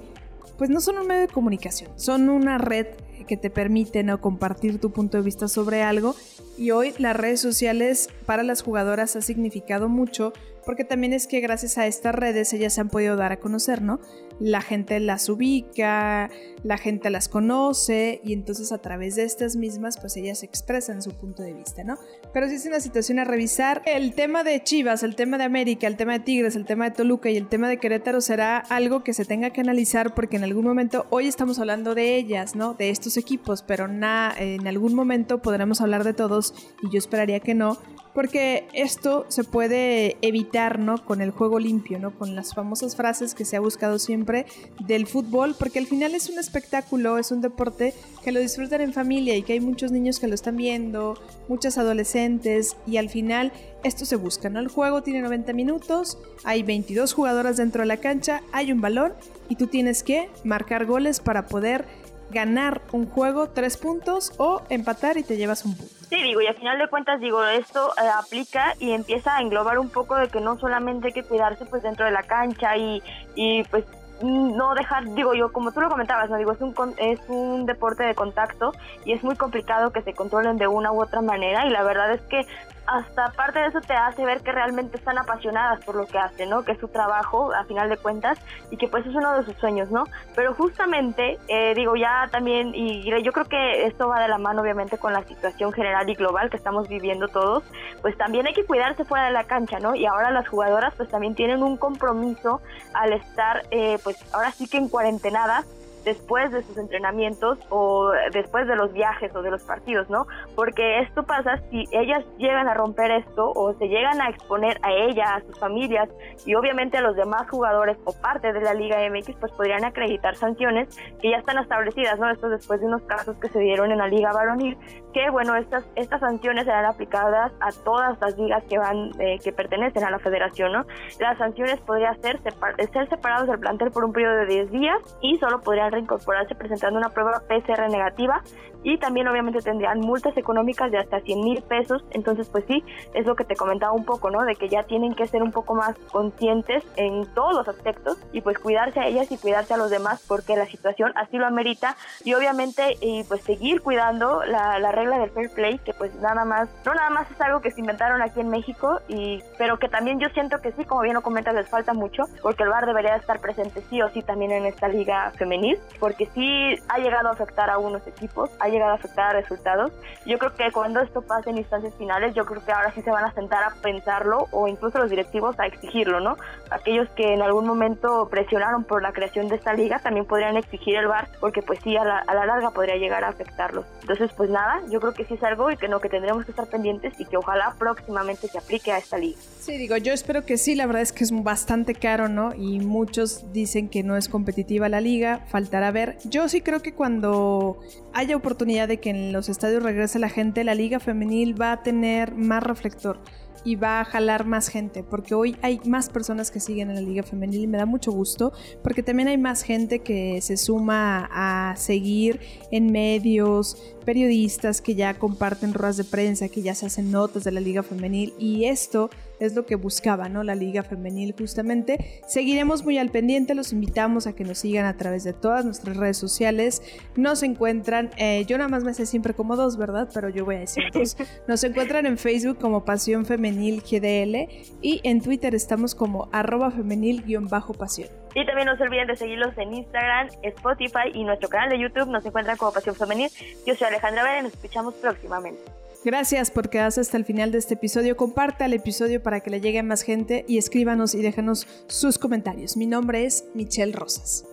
pues 0.57 0.69
no 0.69 0.79
son 0.79 0.97
un 0.97 1.07
medio 1.07 1.23
de 1.23 1.27
comunicación, 1.27 1.91
son 1.97 2.29
una 2.29 2.57
red 2.57 2.87
que 3.27 3.35
te 3.35 3.49
permite 3.49 4.03
¿no? 4.03 4.21
compartir 4.21 4.79
tu 4.79 4.91
punto 4.91 5.17
de 5.17 5.23
vista 5.23 5.47
sobre 5.47 5.83
algo. 5.83 6.15
Y 6.57 6.71
hoy 6.71 6.93
las 6.97 7.15
redes 7.15 7.39
sociales 7.39 8.09
para 8.25 8.43
las 8.43 8.61
jugadoras 8.61 9.15
ha 9.15 9.21
significado 9.21 9.89
mucho 9.89 10.33
porque 10.65 10.83
también 10.83 11.13
es 11.13 11.27
que 11.27 11.39
gracias 11.39 11.77
a 11.77 11.87
estas 11.87 12.13
redes 12.13 12.53
ellas 12.53 12.73
se 12.73 12.81
han 12.81 12.89
podido 12.89 13.15
dar 13.15 13.31
a 13.31 13.39
conocer, 13.39 13.81
¿no? 13.81 13.99
La 14.41 14.61
gente 14.61 14.99
las 14.99 15.29
ubica, 15.29 16.31
la 16.63 16.77
gente 16.79 17.11
las 17.11 17.29
conoce 17.29 18.21
y 18.23 18.33
entonces 18.33 18.71
a 18.71 18.79
través 18.79 19.15
de 19.15 19.23
estas 19.23 19.55
mismas 19.55 19.99
pues 19.99 20.17
ellas 20.17 20.41
expresan 20.41 21.03
su 21.03 21.11
punto 21.11 21.43
de 21.43 21.53
vista, 21.53 21.83
¿no? 21.83 21.99
Pero 22.33 22.49
sí 22.49 22.55
es 22.55 22.65
una 22.65 22.79
situación 22.79 23.19
a 23.19 23.23
revisar. 23.23 23.83
El 23.85 24.15
tema 24.15 24.43
de 24.43 24.63
Chivas, 24.63 25.03
el 25.03 25.15
tema 25.15 25.37
de 25.37 25.43
América, 25.43 25.85
el 25.85 25.95
tema 25.95 26.13
de 26.13 26.21
Tigres, 26.21 26.55
el 26.55 26.65
tema 26.65 26.85
de 26.85 26.95
Toluca 26.95 27.29
y 27.29 27.37
el 27.37 27.49
tema 27.49 27.69
de 27.69 27.77
Querétaro 27.77 28.19
será 28.19 28.57
algo 28.57 29.03
que 29.03 29.13
se 29.13 29.25
tenga 29.25 29.51
que 29.51 29.61
analizar 29.61 30.15
porque 30.15 30.37
en 30.37 30.43
algún 30.43 30.65
momento, 30.65 31.05
hoy 31.11 31.27
estamos 31.27 31.59
hablando 31.59 31.93
de 31.93 32.15
ellas, 32.15 32.55
¿no? 32.55 32.73
De 32.73 32.89
estos 32.89 33.17
equipos, 33.17 33.61
pero 33.61 33.87
na, 33.87 34.33
en 34.39 34.67
algún 34.67 34.95
momento 34.95 35.39
podremos 35.43 35.81
hablar 35.81 36.03
de 36.03 36.13
todos 36.13 36.55
y 36.81 36.89
yo 36.91 36.97
esperaría 36.97 37.41
que 37.41 37.53
no, 37.53 37.77
porque 38.15 38.67
esto 38.73 39.25
se 39.29 39.43
puede 39.43 40.17
evitar, 40.21 40.79
¿no? 40.79 41.03
Con 41.05 41.21
el 41.21 41.31
juego 41.31 41.59
limpio, 41.59 41.99
¿no? 41.99 42.17
Con 42.17 42.35
las 42.35 42.53
famosas 42.53 42.95
frases 42.95 43.35
que 43.35 43.45
se 43.45 43.55
ha 43.55 43.59
buscado 43.59 43.99
siempre 43.99 44.30
del 44.79 45.07
fútbol, 45.07 45.55
porque 45.57 45.79
al 45.79 45.87
final 45.87 46.15
es 46.15 46.29
un 46.29 46.39
espectáculo, 46.39 47.17
es 47.17 47.31
un 47.31 47.41
deporte 47.41 47.93
que 48.23 48.31
lo 48.31 48.39
disfrutan 48.39 48.81
en 48.81 48.93
familia 48.93 49.35
y 49.35 49.43
que 49.43 49.53
hay 49.53 49.59
muchos 49.59 49.91
niños 49.91 50.19
que 50.19 50.27
lo 50.27 50.35
están 50.35 50.57
viendo, 50.57 51.21
muchas 51.47 51.77
adolescentes 51.77 52.75
y 52.87 52.97
al 52.97 53.09
final 53.09 53.51
esto 53.83 54.05
se 54.05 54.15
busca, 54.15 54.49
¿no? 54.49 54.59
El 54.59 54.67
juego 54.67 55.01
tiene 55.01 55.21
90 55.21 55.53
minutos, 55.53 56.17
hay 56.43 56.63
22 56.63 57.13
jugadoras 57.13 57.57
dentro 57.57 57.81
de 57.81 57.87
la 57.87 57.97
cancha, 57.97 58.41
hay 58.51 58.71
un 58.71 58.81
balón 58.81 59.13
y 59.49 59.55
tú 59.55 59.67
tienes 59.67 60.03
que 60.03 60.29
marcar 60.43 60.85
goles 60.85 61.19
para 61.19 61.47
poder 61.47 61.85
ganar 62.31 62.81
un 62.91 63.07
juego, 63.07 63.49
tres 63.49 63.77
puntos 63.77 64.33
o 64.37 64.61
empatar 64.69 65.17
y 65.17 65.23
te 65.23 65.37
llevas 65.37 65.65
un 65.65 65.75
punto. 65.75 65.93
Sí, 66.09 66.21
digo, 66.21 66.41
y 66.41 66.47
al 66.47 66.55
final 66.55 66.77
de 66.77 66.87
cuentas, 66.87 67.19
digo, 67.19 67.43
esto 67.45 67.93
eh, 67.97 68.07
aplica 68.17 68.73
y 68.79 68.91
empieza 68.91 69.37
a 69.37 69.41
englobar 69.41 69.79
un 69.79 69.89
poco 69.89 70.15
de 70.15 70.27
que 70.27 70.41
no 70.41 70.59
solamente 70.59 71.07
hay 71.07 71.13
que 71.13 71.23
cuidarse 71.23 71.65
pues 71.65 71.83
dentro 71.83 72.05
de 72.05 72.11
la 72.11 72.23
cancha 72.23 72.75
y, 72.77 73.01
y 73.35 73.63
pues 73.65 73.85
no 74.23 74.73
dejar, 74.73 75.05
digo 75.13 75.33
yo, 75.33 75.51
como 75.51 75.71
tú 75.71 75.81
lo 75.81 75.89
comentabas, 75.89 76.29
no 76.29 76.37
digo, 76.37 76.51
es 76.51 76.61
un 76.61 76.73
es 76.97 77.19
un 77.27 77.65
deporte 77.65 78.03
de 78.03 78.15
contacto 78.15 78.71
y 79.05 79.13
es 79.13 79.23
muy 79.23 79.35
complicado 79.35 79.91
que 79.91 80.01
se 80.01 80.13
controlen 80.13 80.57
de 80.57 80.67
una 80.67 80.91
u 80.91 81.01
otra 81.01 81.21
manera 81.21 81.65
y 81.65 81.69
la 81.69 81.83
verdad 81.83 82.11
es 82.13 82.21
que 82.21 82.45
hasta 82.87 83.25
aparte 83.25 83.59
de 83.59 83.67
eso 83.67 83.81
te 83.81 83.93
hace 83.93 84.25
ver 84.25 84.41
que 84.41 84.51
realmente 84.51 84.97
están 84.97 85.17
apasionadas 85.17 85.83
por 85.85 85.95
lo 85.95 86.05
que 86.05 86.17
hacen, 86.17 86.49
¿no? 86.49 86.63
Que 86.63 86.73
es 86.73 86.79
su 86.79 86.87
trabajo, 86.87 87.53
a 87.53 87.63
final 87.65 87.89
de 87.89 87.97
cuentas, 87.97 88.39
y 88.69 88.77
que 88.77 88.87
pues 88.87 89.05
es 89.05 89.15
uno 89.15 89.37
de 89.37 89.45
sus 89.45 89.55
sueños, 89.57 89.91
¿no? 89.91 90.05
Pero 90.35 90.53
justamente, 90.53 91.37
eh, 91.47 91.73
digo, 91.75 91.95
ya 91.95 92.27
también, 92.31 92.73
y 92.73 93.03
yo 93.23 93.31
creo 93.31 93.45
que 93.45 93.85
esto 93.85 94.07
va 94.07 94.21
de 94.21 94.27
la 94.27 94.37
mano 94.37 94.61
obviamente 94.61 94.97
con 94.97 95.13
la 95.13 95.23
situación 95.23 95.71
general 95.71 96.09
y 96.09 96.15
global 96.15 96.49
que 96.49 96.57
estamos 96.57 96.87
viviendo 96.87 97.27
todos, 97.27 97.63
pues 98.01 98.17
también 98.17 98.47
hay 98.47 98.53
que 98.53 98.65
cuidarse 98.65 99.05
fuera 99.05 99.25
de 99.25 99.31
la 99.31 99.45
cancha, 99.45 99.79
¿no? 99.79 99.95
Y 99.95 100.05
ahora 100.05 100.31
las 100.31 100.47
jugadoras 100.47 100.93
pues 100.95 101.09
también 101.09 101.35
tienen 101.35 101.63
un 101.63 101.77
compromiso 101.77 102.61
al 102.93 103.13
estar, 103.13 103.63
eh, 103.71 103.99
pues 104.03 104.17
ahora 104.33 104.51
sí 104.51 104.67
que 104.67 104.77
en 104.77 104.89
cuarentenadas, 104.89 105.65
después 106.03 106.51
de 106.51 106.63
sus 106.63 106.77
entrenamientos 106.77 107.59
o 107.69 108.11
después 108.33 108.67
de 108.67 108.75
los 108.75 108.93
viajes 108.93 109.35
o 109.35 109.41
de 109.41 109.51
los 109.51 109.63
partidos, 109.63 110.09
¿no? 110.09 110.27
Porque 110.55 110.99
esto 110.99 111.23
pasa 111.23 111.59
si 111.69 111.85
ellas 111.91 112.25
llegan 112.37 112.67
a 112.67 112.73
romper 112.73 113.11
esto 113.11 113.51
o 113.51 113.73
se 113.73 113.87
llegan 113.87 114.21
a 114.21 114.29
exponer 114.29 114.79
a 114.83 114.91
ella, 114.91 115.35
a 115.35 115.41
sus 115.41 115.59
familias 115.59 116.09
y 116.45 116.55
obviamente 116.55 116.97
a 116.97 117.01
los 117.01 117.15
demás 117.15 117.49
jugadores 117.49 117.97
o 118.05 118.13
parte 118.13 118.53
de 118.53 118.61
la 118.61 118.73
Liga 118.73 118.97
MX, 119.09 119.35
pues 119.39 119.51
podrían 119.53 119.83
acreditar 119.83 120.35
sanciones 120.35 120.89
que 121.21 121.31
ya 121.31 121.37
están 121.37 121.57
establecidas, 121.57 122.19
¿no? 122.19 122.29
Esto 122.29 122.49
después 122.49 122.79
de 122.79 122.87
unos 122.87 123.01
casos 123.03 123.37
que 123.37 123.49
se 123.49 123.59
dieron 123.59 123.91
en 123.91 123.99
la 123.99 124.07
Liga 124.07 124.31
Varonil, 124.33 124.77
que 125.13 125.29
bueno, 125.29 125.55
estas, 125.55 125.83
estas 125.95 126.19
sanciones 126.21 126.65
serán 126.65 126.85
aplicadas 126.85 127.51
a 127.59 127.71
todas 127.83 128.19
las 128.19 128.37
ligas 128.37 128.63
que 128.65 128.77
van, 128.77 129.11
eh, 129.19 129.39
que 129.43 129.51
pertenecen 129.51 130.03
a 130.03 130.11
la 130.11 130.19
federación, 130.19 130.71
¿no? 130.71 130.85
Las 131.19 131.37
sanciones 131.37 131.79
podrían 131.81 132.19
ser, 132.21 132.39
ser 132.41 133.09
separados 133.09 133.47
del 133.47 133.59
plantel 133.59 133.91
por 133.91 134.05
un 134.05 134.13
periodo 134.13 134.35
de 134.37 134.45
10 134.45 134.71
días 134.71 134.97
y 135.21 135.37
solo 135.37 135.61
podrían 135.61 135.90
reincorporarse 135.91 136.55
presentando 136.55 136.97
una 136.97 137.09
prueba 137.09 137.43
PCR 137.47 137.89
negativa 137.89 138.41
y 138.83 138.97
también 138.97 139.27
obviamente 139.27 139.61
tendrían 139.61 139.99
multas 139.99 140.35
económicas 140.37 140.91
de 140.91 140.97
hasta 140.97 141.19
100 141.19 141.39
mil 141.41 141.61
pesos. 141.61 142.03
Entonces, 142.11 142.49
pues 142.49 142.65
sí, 142.67 142.83
es 143.13 143.25
lo 143.25 143.35
que 143.35 143.43
te 143.43 143.55
comentaba 143.55 143.93
un 143.93 144.05
poco, 144.05 144.31
¿no? 144.31 144.43
De 144.43 144.55
que 144.55 144.69
ya 144.69 144.83
tienen 144.83 145.13
que 145.13 145.27
ser 145.27 145.43
un 145.43 145.51
poco 145.51 145.75
más 145.75 145.95
conscientes 146.11 146.83
en 146.95 147.25
todos 147.33 147.53
los 147.53 147.67
aspectos 147.67 148.17
y 148.31 148.41
pues 148.41 148.57
cuidarse 148.59 148.99
a 148.99 149.07
ellas 149.07 149.31
y 149.31 149.37
cuidarse 149.37 149.73
a 149.73 149.77
los 149.77 149.89
demás 149.89 150.23
porque 150.27 150.55
la 150.55 150.65
situación 150.65 151.11
así 151.15 151.37
lo 151.37 151.45
amerita 151.45 151.95
y 152.23 152.33
obviamente 152.33 152.97
y 153.01 153.23
pues 153.25 153.41
seguir 153.41 153.81
cuidando 153.81 154.43
la, 154.45 154.79
la 154.79 154.91
regla 154.91 155.19
del 155.19 155.29
fair 155.29 155.51
play 155.51 155.77
que 155.79 155.93
pues 155.93 156.13
nada 156.15 156.45
más, 156.45 156.69
no 156.85 156.93
nada 156.93 157.09
más 157.09 157.29
es 157.29 157.39
algo 157.41 157.61
que 157.61 157.71
se 157.71 157.81
inventaron 157.81 158.21
aquí 158.21 158.39
en 158.39 158.49
México 158.49 158.99
y 159.07 159.43
pero 159.57 159.77
que 159.77 159.89
también 159.89 160.19
yo 160.19 160.29
siento 160.29 160.59
que 160.61 160.71
sí, 160.71 160.85
como 160.85 161.01
bien 161.01 161.13
lo 161.13 161.21
comentas, 161.21 161.53
les 161.53 161.69
falta 161.69 161.93
mucho 161.93 162.23
porque 162.41 162.63
el 162.63 162.69
VAR 162.69 162.85
debería 162.85 163.15
estar 163.15 163.39
presente 163.39 163.81
sí 163.89 164.01
o 164.01 164.09
sí 164.09 164.23
también 164.23 164.51
en 164.51 164.65
esta 164.65 164.87
liga 164.87 165.31
femenil 165.37 165.79
porque 165.99 166.27
sí 166.33 166.75
ha 166.89 166.97
llegado 166.97 167.29
a 167.29 167.31
afectar 167.31 167.69
a 167.69 167.77
unos 167.77 168.05
equipos, 168.07 168.49
ha 168.59 168.69
llegado 168.69 168.91
a 168.91 168.95
afectar 168.95 169.35
a 169.35 169.39
resultados. 169.39 169.91
Yo 170.25 170.39
creo 170.39 170.53
que 170.55 170.71
cuando 170.71 170.99
esto 170.99 171.21
pase 171.21 171.51
en 171.51 171.59
instancias 171.59 171.93
finales, 171.95 172.33
yo 172.33 172.45
creo 172.45 172.65
que 172.65 172.71
ahora 172.71 172.91
sí 172.93 173.01
se 173.01 173.11
van 173.11 173.25
a 173.25 173.33
sentar 173.33 173.63
a 173.63 173.75
pensarlo 173.81 174.47
o 174.51 174.67
incluso 174.67 174.97
los 174.97 175.09
directivos 175.09 175.59
a 175.59 175.67
exigirlo, 175.67 176.19
¿no? 176.19 176.37
Aquellos 176.71 177.07
que 177.09 177.33
en 177.33 177.41
algún 177.41 177.67
momento 177.67 178.27
presionaron 178.29 178.83
por 178.83 179.03
la 179.03 179.11
creación 179.11 179.47
de 179.47 179.55
esta 179.55 179.73
liga 179.73 179.99
también 179.99 180.25
podrían 180.25 180.57
exigir 180.57 180.95
el 180.95 181.07
VAR 181.07 181.27
porque 181.39 181.61
pues 181.61 181.79
sí, 181.83 181.95
a 181.97 182.03
la, 182.03 182.19
a 182.19 182.33
la 182.33 182.45
larga 182.45 182.71
podría 182.71 182.95
llegar 182.95 183.23
a 183.23 183.29
afectarlos. 183.29 183.85
Entonces, 184.01 184.31
pues 184.35 184.49
nada, 184.49 184.81
yo 184.89 184.99
creo 184.99 185.13
que 185.13 185.25
sí 185.25 185.35
es 185.35 185.43
algo 185.43 185.69
y 185.69 185.77
que 185.77 185.87
no, 185.87 185.99
que 185.99 186.09
tendremos 186.09 186.45
que 186.45 186.51
estar 186.51 186.67
pendientes 186.67 187.13
y 187.19 187.25
que 187.25 187.37
ojalá 187.37 187.75
próximamente 187.77 188.47
se 188.47 188.57
aplique 188.57 188.91
a 188.91 188.97
esta 188.97 189.17
liga. 189.17 189.39
Sí, 189.59 189.77
digo, 189.77 189.95
yo 189.97 190.13
espero 190.13 190.45
que 190.45 190.57
sí, 190.57 190.75
la 190.75 190.87
verdad 190.87 191.03
es 191.03 191.11
que 191.11 191.23
es 191.23 191.31
bastante 191.43 191.93
caro, 191.93 192.27
¿no? 192.27 192.53
Y 192.55 192.79
muchos 192.79 193.53
dicen 193.53 193.89
que 193.89 194.03
no 194.03 194.17
es 194.17 194.27
competitiva 194.27 194.89
la 194.89 195.01
liga, 195.01 195.41
faltará 195.71 195.91
ver. 195.91 196.17
Yo 196.25 196.49
sí 196.49 196.59
creo 196.59 196.81
que 196.81 196.93
cuando 196.93 197.79
haya 198.13 198.35
oportunidad 198.35 198.89
de 198.89 198.99
que 198.99 199.09
en 199.09 199.31
los 199.31 199.47
estadios 199.47 199.81
regrese 199.81 200.19
la 200.19 200.27
gente, 200.27 200.65
la 200.65 200.75
liga 200.75 200.99
femenil 200.99 201.59
va 201.59 201.71
a 201.71 201.81
tener 201.81 202.35
más 202.35 202.61
reflector 202.61 203.19
y 203.63 203.75
va 203.75 204.01
a 204.01 204.05
jalar 204.05 204.45
más 204.45 204.67
gente, 204.67 205.03
porque 205.03 205.35
hoy 205.35 205.55
hay 205.61 205.79
más 205.85 206.09
personas 206.09 206.51
que 206.51 206.59
siguen 206.59 206.89
en 206.89 206.95
la 206.95 207.01
liga 207.01 207.23
femenil 207.23 207.63
y 207.63 207.67
me 207.67 207.77
da 207.77 207.85
mucho 207.85 208.11
gusto, 208.11 208.53
porque 208.83 209.03
también 209.03 209.27
hay 209.27 209.37
más 209.37 209.63
gente 209.63 209.99
que 209.99 210.41
se 210.41 210.57
suma 210.57 211.29
a 211.31 211.75
seguir 211.75 212.39
en 212.71 212.91
medios, 212.91 213.95
periodistas 214.05 214.81
que 214.81 214.95
ya 214.95 215.13
comparten 215.17 215.73
ruedas 215.73 215.97
de 215.97 216.03
prensa, 216.03 216.49
que 216.49 216.61
ya 216.61 216.75
se 216.75 216.85
hacen 216.85 217.11
notas 217.11 217.43
de 217.43 217.51
la 217.51 217.59
liga 217.59 217.83
femenil 217.83 218.33
y 218.39 218.65
esto 218.65 219.09
es 219.41 219.55
lo 219.55 219.65
que 219.65 219.75
buscaba, 219.75 220.29
¿no? 220.29 220.43
La 220.43 220.53
liga 220.53 220.83
femenil 220.83 221.33
justamente. 221.37 222.21
Seguiremos 222.27 222.83
muy 222.83 222.99
al 222.99 223.09
pendiente, 223.09 223.55
los 223.55 223.73
invitamos 223.73 224.27
a 224.27 224.33
que 224.33 224.43
nos 224.43 224.59
sigan 224.59 224.85
a 224.85 224.97
través 224.97 225.23
de 225.23 225.33
todas 225.33 225.65
nuestras 225.65 225.97
redes 225.97 226.17
sociales. 226.17 226.83
Nos 227.15 227.41
encuentran, 227.41 228.11
eh, 228.17 228.45
yo 228.47 228.57
nada 228.59 228.69
más 228.69 228.83
me 228.83 228.93
sé 228.93 229.07
siempre 229.07 229.33
como 229.33 229.55
dos, 229.55 229.77
¿verdad? 229.77 230.09
Pero 230.13 230.29
yo 230.29 230.45
voy 230.45 230.55
a 230.55 230.59
decir 230.59 230.83
dos. 230.93 231.17
Nos 231.47 231.63
encuentran 231.63 232.05
en 232.05 232.19
Facebook 232.19 232.59
como 232.59 232.85
Pasión 232.85 233.25
Femenil 233.41 233.81
GDL 233.81 234.47
y 234.81 235.01
en 235.03 235.21
Twitter 235.21 235.55
estamos 235.55 235.95
como 235.95 236.29
arroba 236.31 236.69
femenil-pasión. 236.69 238.09
Y 238.35 238.45
también 238.45 238.67
no 238.67 238.77
se 238.77 238.83
olviden 238.83 239.07
de 239.07 239.15
seguirlos 239.15 239.57
en 239.57 239.73
Instagram, 239.73 240.29
Spotify 240.43 241.09
y 241.13 241.23
nuestro 241.23 241.49
canal 241.49 241.69
de 241.69 241.79
YouTube. 241.79 242.07
Nos 242.07 242.25
encuentran 242.25 242.55
como 242.57 242.71
Pasión 242.71 242.95
Femenil. 242.95 243.29
Yo 243.65 243.75
soy 243.75 243.87
Alejandra 243.87 244.23
Vera 244.23 244.39
y 244.39 244.43
nos 244.43 244.53
escuchamos 244.53 244.93
próximamente. 244.95 245.59
Gracias 246.03 246.49
por 246.49 246.69
quedarse 246.69 247.01
hasta 247.01 247.17
el 247.17 247.25
final 247.25 247.51
de 247.51 247.57
este 247.57 247.73
episodio. 247.73 248.15
Comparta 248.15 248.65
el 248.65 248.73
episodio 248.73 249.21
para 249.21 249.41
que 249.41 249.49
le 249.49 249.59
llegue 249.59 249.79
a 249.79 249.83
más 249.83 250.03
gente 250.03 250.45
y 250.47 250.57
escríbanos 250.57 251.13
y 251.13 251.21
déjanos 251.21 251.67
sus 251.87 252.17
comentarios. 252.17 252.77
Mi 252.77 252.87
nombre 252.87 253.25
es 253.25 253.45
Michelle 253.53 253.91
Rosas. 253.91 254.45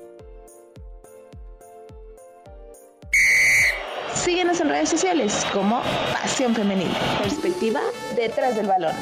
Síguenos 4.28 4.60
en 4.60 4.68
redes 4.68 4.90
sociales 4.90 5.46
como 5.54 5.80
Pasión 6.12 6.54
Femenil, 6.54 6.90
perspectiva 7.22 7.80
detrás 8.14 8.56
del 8.56 8.66
balón. 8.66 8.92